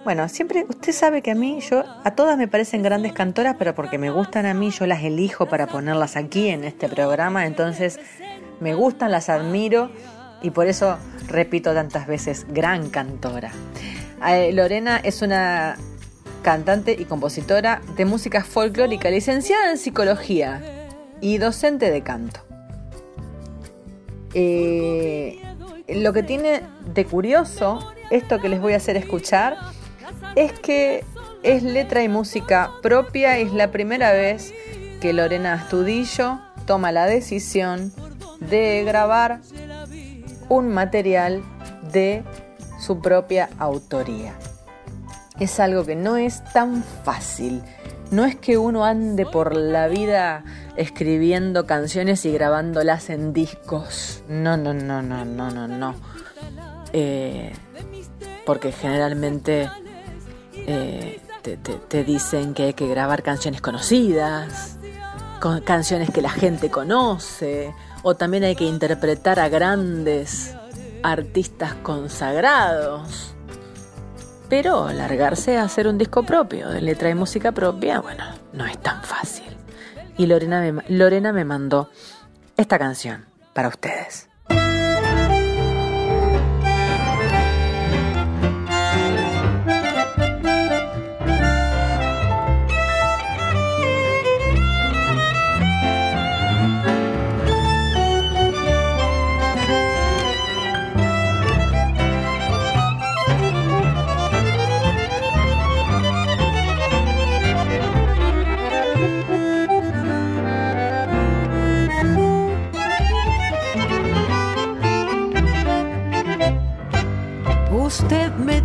Bueno, 0.05 0.29
siempre, 0.29 0.67
usted 0.69 0.93
sabe 0.93 1.21
que 1.21 1.33
a 1.33 1.35
mí, 1.35 1.59
yo, 1.69 1.83
a 2.05 2.13
todas 2.13 2.39
me 2.39 2.47
parecen 2.47 2.85
grandes 2.85 3.13
cantoras, 3.13 3.57
pero 3.59 3.75
porque 3.75 3.99
me 3.99 4.11
gustan 4.11 4.47
a 4.47 4.55
mí, 4.55 4.71
yo 4.71 4.87
las 4.87 5.03
elijo 5.03 5.47
para 5.47 5.67
ponerlas 5.67 6.15
aquí 6.15 6.49
en 6.49 6.63
este 6.63 6.89
programa, 6.89 7.45
entonces 7.45 7.99
me 8.61 8.73
gustan, 8.75 9.11
las 9.11 9.29
admiro 9.29 9.91
y 10.45 10.51
por 10.51 10.67
eso 10.67 10.99
repito 11.27 11.73
tantas 11.73 12.07
veces, 12.07 12.47
gran 12.51 12.91
cantora. 12.91 13.51
Eh, 14.29 14.53
Lorena 14.53 14.99
es 14.99 15.23
una 15.23 15.77
cantante 16.43 16.95
y 16.99 17.07
compositora 17.07 17.81
de 17.97 18.05
música 18.05 18.45
folclórica, 18.45 19.09
licenciada 19.09 19.71
en 19.71 19.79
psicología 19.79 20.61
y 21.23 21.39
docente 21.39 21.91
de 21.91 22.03
canto. 22.03 22.41
Eh, 24.35 25.41
lo 25.89 26.13
que 26.13 26.23
tiene 26.23 26.61
de 26.93 27.07
curioso 27.07 27.95
esto 28.11 28.39
que 28.39 28.51
les 28.51 28.61
voy 28.61 28.75
a 28.75 28.77
hacer 28.77 28.99
escuchar 28.99 29.57
es 30.37 30.53
que 30.53 31.05
es 31.43 31.63
letra 31.63 32.03
y 32.03 32.09
música 32.09 32.71
propia, 32.83 33.39
es 33.39 33.55
la 33.55 33.71
primera 33.71 34.13
vez 34.13 34.53
que 35.01 35.15
Lorena 35.15 35.55
Astudillo 35.55 36.39
toma 36.67 36.93
la 36.93 37.07
decisión 37.07 37.93
de 38.41 38.85
grabar 38.85 39.41
un 40.49 40.69
material 40.69 41.43
de 41.93 42.25
su 42.81 43.01
propia 43.01 43.49
autoría. 43.59 44.35
Es 45.39 45.59
algo 45.61 45.85
que 45.85 45.97
no 45.97 46.17
es 46.17 46.45
tan 46.53 46.83
fácil. 47.05 47.63
No 48.11 48.25
es 48.25 48.37
que 48.37 48.59
uno 48.59 48.85
ande 48.85 49.27
por 49.27 49.57
la 49.57 49.89
vida 49.89 50.45
escribiendo 50.77 51.67
canciones 51.67 52.25
y 52.27 52.33
grabándolas 52.33 53.11
en 53.11 53.33
discos. 53.33 54.23
No, 54.29 54.57
no, 54.57 54.73
no, 54.75 55.03
no, 55.03 55.25
no, 55.25 55.51
no, 55.51 55.67
no. 55.67 55.95
Eh, 56.93 57.53
porque 58.47 58.71
generalmente 58.71 59.69
eh, 60.55 61.21
te, 61.43 61.57
te- 61.57 61.75
te 61.89 62.05
dicen 62.05 62.55
que 62.55 62.65
hay 62.65 62.75
que 62.75 62.87
grabar 62.87 63.23
canciones 63.25 63.61
conocidas, 63.61 64.77
con 65.41 65.61
canciones 65.63 66.11
que 66.11 66.23
la 66.23 66.31
gente 66.31 66.71
conoce, 66.71 67.75
o 68.05 68.15
también 68.15 68.45
hay 68.45 68.55
que 68.55 68.65
interpretar 68.65 69.41
a 69.41 69.49
grandes 69.49 70.55
artistas 71.03 71.75
consagrados. 71.83 73.35
Pero 74.49 74.93
largarse 74.93 75.57
a 75.57 75.65
hacer 75.65 75.89
un 75.89 75.99
disco 75.99 76.23
propio, 76.23 76.69
de 76.69 76.83
letra 76.83 77.09
y 77.11 77.15
música 77.15 77.51
propia, 77.51 78.01
bueno, 78.01 78.25
no 78.53 78.67
es 78.67 78.79
tan 78.79 79.03
fácil. 79.03 79.57
Y 80.17 80.27
Lorena 80.27 80.61
me, 80.61 80.83
Lorena 80.89 81.33
me 81.33 81.45
mandó 81.45 81.91
esta 82.57 82.79
canción 82.79 83.25
para 83.55 83.69
ustedes. 83.69 84.29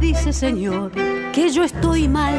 Dice, 0.10 0.34
señor, 0.34 0.92
que 1.34 1.52
yo 1.52 1.64
estoy 1.64 2.08
mal. 2.08 2.34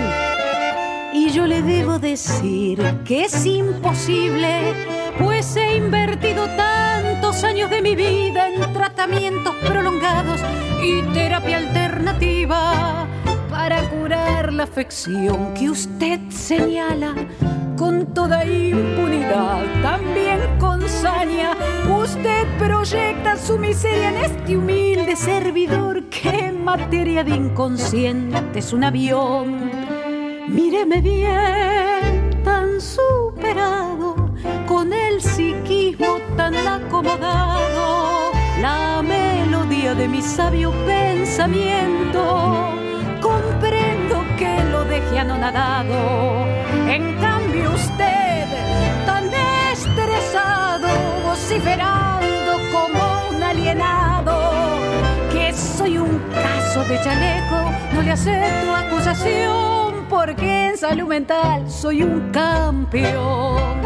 Y 1.13 1.31
yo 1.31 1.47
le 1.47 1.63
debo 1.63 2.01
decir 2.01 2.83
que 3.05 3.27
es 3.27 3.47
imposible, 3.47 4.75
pues 5.21 5.55
he 5.55 5.77
invertido 5.77 6.47
tantos 6.57 7.45
años 7.45 7.71
de 7.71 7.81
mi 7.81 7.95
vida 7.95 8.49
en 8.49 8.73
tratamientos 8.73 9.55
prolongados 9.65 10.41
y 10.83 11.03
terapia 11.13 11.59
alternativa 11.59 13.07
para 13.49 13.89
curar 13.89 14.53
la 14.53 14.65
afección 14.65 15.55
que 15.55 15.71
usted 15.71 16.19
señala 16.29 17.15
con 17.81 18.13
toda 18.13 18.45
impunidad, 18.45 19.65
también 19.81 20.39
con 20.59 20.87
saña. 20.87 21.57
Usted 21.89 22.47
proyecta 22.59 23.39
su 23.39 23.57
miseria 23.57 24.11
en 24.11 24.17
este 24.19 24.59
humilde 24.59 25.17
servidor 25.17 26.05
que 26.11 26.53
materia 26.53 27.25
de 27.25 27.31
inconsciente 27.31 28.59
es 28.59 28.75
un 28.75 28.85
avión. 28.85 29.71
Míreme 30.47 31.01
bien, 31.01 32.43
tan 32.45 32.83
superado, 32.83 34.35
con 34.69 34.93
el 34.93 35.23
psiquismo 35.23 36.19
tan 36.37 36.55
acomodado, 36.55 38.31
la 38.61 39.03
melodía 39.03 39.95
de 39.95 40.07
mi 40.07 40.21
sabio 40.21 40.71
pensamiento. 40.85 42.75
Comprendo 43.23 44.23
que 44.37 44.65
lo 44.71 44.85
deje 44.85 45.19
anonadado. 45.19 46.45
Vociferando 51.51 52.53
como 52.71 53.37
un 53.37 53.43
alienado, 53.43 54.53
que 55.33 55.53
soy 55.53 55.99
un 55.99 56.21
caso 56.33 56.85
de 56.85 57.01
chaleco, 57.03 57.73
no 57.93 58.03
le 58.03 58.13
acepto 58.13 58.73
acusación, 58.73 60.07
porque 60.09 60.69
en 60.69 60.79
salud 60.79 61.09
mental 61.09 61.69
soy 61.69 62.05
un 62.05 62.31
campeón. 62.31 63.81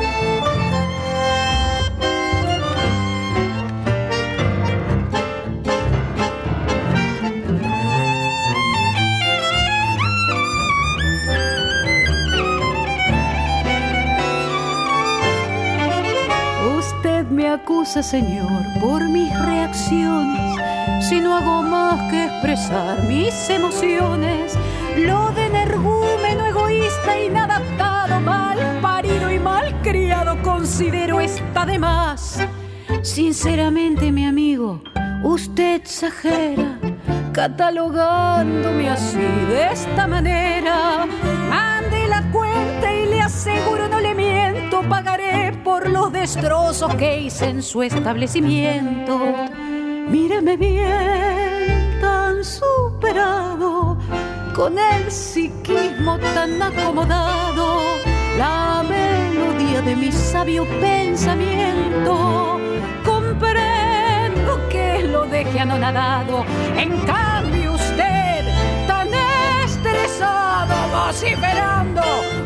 Me 17.34 17.48
acusa, 17.48 18.02
señor, 18.02 18.62
por 18.80 19.02
mis 19.08 19.28
reacciones. 19.40 20.56
Si 21.08 21.20
no 21.20 21.36
hago 21.36 21.62
más 21.62 22.10
que 22.10 22.26
expresar 22.26 23.02
mis 23.04 23.50
emociones, 23.50 24.56
lo 24.96 25.30
de 25.32 25.46
energúmeno, 25.46 26.46
egoísta, 26.46 27.20
inadaptado, 27.20 28.20
mal 28.20 28.58
parido 28.80 29.32
y 29.32 29.40
mal 29.40 29.74
criado, 29.82 30.40
considero 30.42 31.20
está 31.20 31.66
de 31.66 31.78
más. 31.78 32.38
Sinceramente, 33.02 34.12
mi 34.12 34.26
amigo, 34.26 34.80
usted 35.24 35.74
exagera, 35.74 36.78
catalogándome 37.32 38.90
así, 38.90 39.18
de 39.48 39.72
esta 39.72 40.06
manera. 40.06 41.06
Mande 41.48 42.06
la 42.06 42.22
cuenta 42.30 42.92
y 42.92 43.06
le 43.06 43.20
aseguro, 43.20 43.88
no 43.88 44.00
le 44.00 44.14
miento, 44.14 44.82
pagaré 44.88 45.33
por 45.64 45.88
los 45.88 46.12
destrozos 46.12 46.94
que 46.96 47.20
hice 47.20 47.46
en 47.46 47.62
su 47.62 47.82
establecimiento. 47.82 49.18
Míreme 50.08 50.58
bien, 50.58 51.98
tan 52.02 52.44
superado, 52.44 53.96
con 54.54 54.78
el 54.78 55.10
psiquismo 55.10 56.18
tan 56.34 56.60
acomodado, 56.60 57.80
la 58.36 58.84
melodía 58.86 59.80
de 59.80 59.96
mi 59.96 60.12
sabio 60.12 60.66
pensamiento. 60.80 62.60
Comprendo 63.02 64.68
que 64.68 65.04
lo 65.04 65.24
deje 65.24 65.60
anonadado, 65.60 66.44
en 66.76 66.98
cambio 67.06 67.72
usted, 67.72 68.44
tan 68.86 69.08
estresado, 69.64 70.74
vociferando 70.92 72.02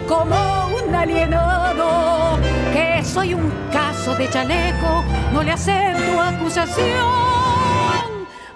como 0.07 0.68
alienado, 0.95 2.39
que 2.72 3.05
soy 3.05 3.34
un 3.34 3.51
caso 3.72 4.14
de 4.16 4.28
chaleco, 4.30 5.05
no 5.32 5.43
le 5.43 5.53
acepto 5.53 6.20
acusación, 6.20 6.86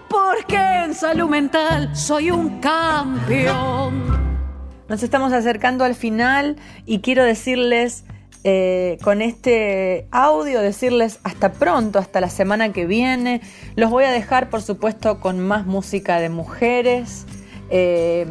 porque 0.09 0.57
en 0.57 0.95
salud 0.95 1.29
mental 1.29 1.95
soy 1.97 2.31
un 2.31 2.61
campeón. 2.61 4.13
Nos 4.89 5.03
estamos 5.03 5.33
acercando 5.33 5.85
al 5.85 5.95
final 5.95 6.57
y 6.85 7.01
quiero 7.01 7.25
decirles 7.25 8.05
eh, 8.45 8.99
con 9.03 9.23
este 9.23 10.09
audio, 10.11 10.61
decirles 10.61 11.21
hasta 11.23 11.53
pronto, 11.53 11.99
hasta 11.99 12.21
la 12.21 12.29
semana 12.29 12.73
que 12.73 12.87
viene. 12.87 13.41
Los 13.77 13.91
voy 13.91 14.05
a 14.05 14.11
dejar, 14.11 14.51
por 14.51 14.63
supuesto, 14.63 15.21
con 15.21 15.39
más 15.39 15.65
música 15.65 16.19
de 16.19 16.29
mujeres, 16.29 17.25
eh, 17.75 18.27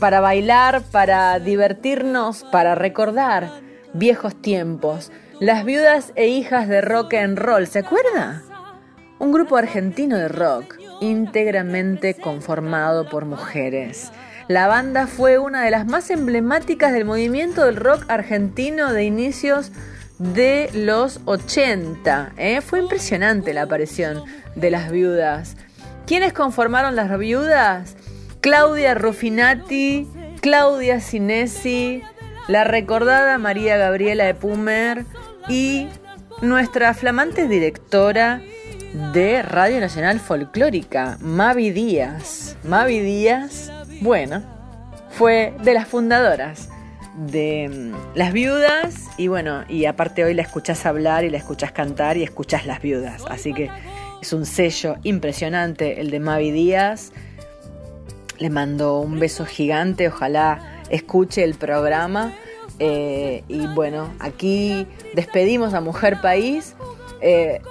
para 0.00 0.20
bailar, 0.20 0.82
para 0.90 1.38
divertirnos, 1.38 2.44
para 2.50 2.74
recordar 2.74 3.50
viejos 3.92 4.40
tiempos. 4.40 5.12
Las 5.38 5.66
viudas 5.66 6.14
e 6.16 6.28
hijas 6.28 6.66
de 6.66 6.80
rock 6.80 7.12
and 7.12 7.38
roll, 7.38 7.66
¿se 7.66 7.80
acuerda? 7.80 8.42
Un 9.18 9.32
grupo 9.32 9.58
argentino 9.58 10.16
de 10.16 10.28
rock 10.28 10.78
íntegramente 11.02 12.14
conformado 12.14 13.06
por 13.10 13.26
mujeres. 13.26 14.12
La 14.48 14.66
banda 14.66 15.06
fue 15.06 15.38
una 15.38 15.62
de 15.62 15.70
las 15.70 15.86
más 15.86 16.08
emblemáticas 16.08 16.94
del 16.94 17.04
movimiento 17.04 17.66
del 17.66 17.76
rock 17.76 18.06
argentino 18.08 18.94
de 18.94 19.04
inicios 19.04 19.72
de 20.18 20.70
los 20.72 21.20
80. 21.26 22.32
¿eh? 22.38 22.62
Fue 22.62 22.78
impresionante 22.78 23.52
la 23.52 23.62
aparición 23.62 24.22
de 24.54 24.70
las 24.70 24.90
viudas. 24.90 25.56
¿Quiénes 26.06 26.32
conformaron 26.32 26.96
las 26.96 27.18
viudas? 27.18 27.94
Claudia 28.46 28.94
Ruffinati, 28.94 30.06
Claudia 30.40 31.00
Sinesi, 31.00 32.00
la 32.46 32.62
recordada 32.62 33.38
María 33.38 33.76
Gabriela 33.76 34.24
de 34.24 34.36
Pumer 34.36 35.04
y 35.48 35.88
nuestra 36.42 36.94
flamante 36.94 37.48
directora 37.48 38.40
de 39.12 39.42
Radio 39.42 39.80
Nacional 39.80 40.20
Folclórica, 40.20 41.18
Mavi 41.20 41.70
Díaz. 41.70 42.56
Mavi 42.62 43.00
Díaz, 43.00 43.72
bueno, 44.00 44.44
fue 45.10 45.52
de 45.64 45.74
las 45.74 45.88
fundadoras 45.88 46.68
de 47.16 47.68
mm, 47.68 48.16
Las 48.16 48.32
Viudas 48.32 49.06
y 49.16 49.26
bueno, 49.26 49.64
y 49.68 49.86
aparte 49.86 50.22
hoy 50.22 50.34
la 50.34 50.42
escuchás 50.42 50.86
hablar 50.86 51.24
y 51.24 51.30
la 51.30 51.38
escuchás 51.38 51.72
cantar 51.72 52.16
y 52.16 52.22
escuchás 52.22 52.64
Las 52.64 52.80
Viudas, 52.80 53.24
así 53.28 53.52
que 53.52 53.72
es 54.22 54.32
un 54.32 54.46
sello 54.46 54.98
impresionante 55.02 56.00
el 56.00 56.12
de 56.12 56.20
Mavi 56.20 56.52
Díaz. 56.52 57.10
Le 58.38 58.50
mando 58.50 59.00
un 59.00 59.18
beso 59.18 59.46
gigante, 59.46 60.08
ojalá 60.08 60.82
escuche 60.90 61.42
el 61.44 61.54
programa. 61.54 62.32
Eh, 62.78 63.44
y 63.48 63.66
bueno, 63.68 64.12
aquí 64.18 64.86
despedimos 65.14 65.72
a 65.72 65.80
Mujer 65.80 66.20
País, 66.20 66.74
eh, 67.22 67.62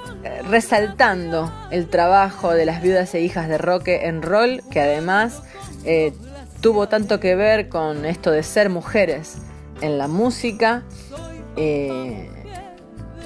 resaltando 0.50 1.52
el 1.70 1.88
trabajo 1.88 2.54
de 2.54 2.66
las 2.66 2.82
viudas 2.82 3.14
e 3.14 3.22
hijas 3.22 3.48
de 3.48 3.58
Roque 3.58 4.08
en 4.08 4.24
Roll, 4.24 4.64
que 4.72 4.82
además 4.82 5.44
eh, 5.84 6.14
tuvo 6.62 6.88
tanto 6.88 7.20
que 7.20 7.36
ver 7.36 7.70
con 7.70 8.06
esto 8.06 8.32
de 8.32 8.42
ser 8.42 8.70
mujeres 8.70 9.38
en 9.82 9.98
la 9.98 10.08
música. 10.08 10.84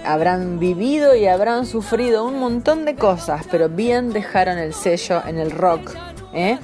Habrán 0.05 0.59
vivido 0.59 1.15
y 1.15 1.27
habrán 1.27 1.65
sufrido 1.65 2.25
un 2.25 2.39
montón 2.39 2.85
de 2.85 2.95
cosas, 2.95 3.45
pero 3.49 3.69
bien 3.69 4.11
dejaron 4.11 4.57
el 4.57 4.73
sello 4.73 5.21
en 5.25 5.37
el 5.37 5.51
rock. 5.51 5.91
¿eh? 6.33 6.57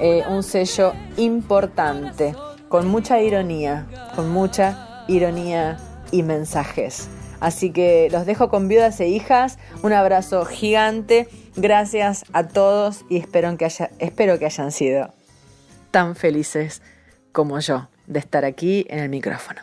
Eh, 0.00 0.22
un 0.28 0.42
sello 0.42 0.92
importante, 1.16 2.34
con 2.68 2.88
mucha 2.88 3.20
ironía, 3.20 3.86
con 4.16 4.30
mucha 4.30 5.04
ironía 5.08 5.78
y 6.10 6.22
mensajes. 6.22 7.08
Así 7.40 7.70
que 7.70 8.08
los 8.10 8.26
dejo 8.26 8.48
con 8.50 8.68
viudas 8.68 9.00
e 9.00 9.08
hijas. 9.08 9.58
Un 9.82 9.92
abrazo 9.92 10.44
gigante. 10.44 11.28
Gracias 11.56 12.24
a 12.32 12.48
todos 12.48 13.04
y 13.08 13.16
espero 13.16 13.56
que, 13.56 13.64
haya- 13.64 13.90
espero 13.98 14.38
que 14.38 14.44
hayan 14.46 14.72
sido 14.72 15.12
tan 15.90 16.14
felices 16.16 16.82
como 17.32 17.58
yo 17.60 17.88
de 18.06 18.18
estar 18.20 18.44
aquí 18.44 18.86
en 18.90 18.98
el 19.00 19.08
micrófono. 19.08 19.62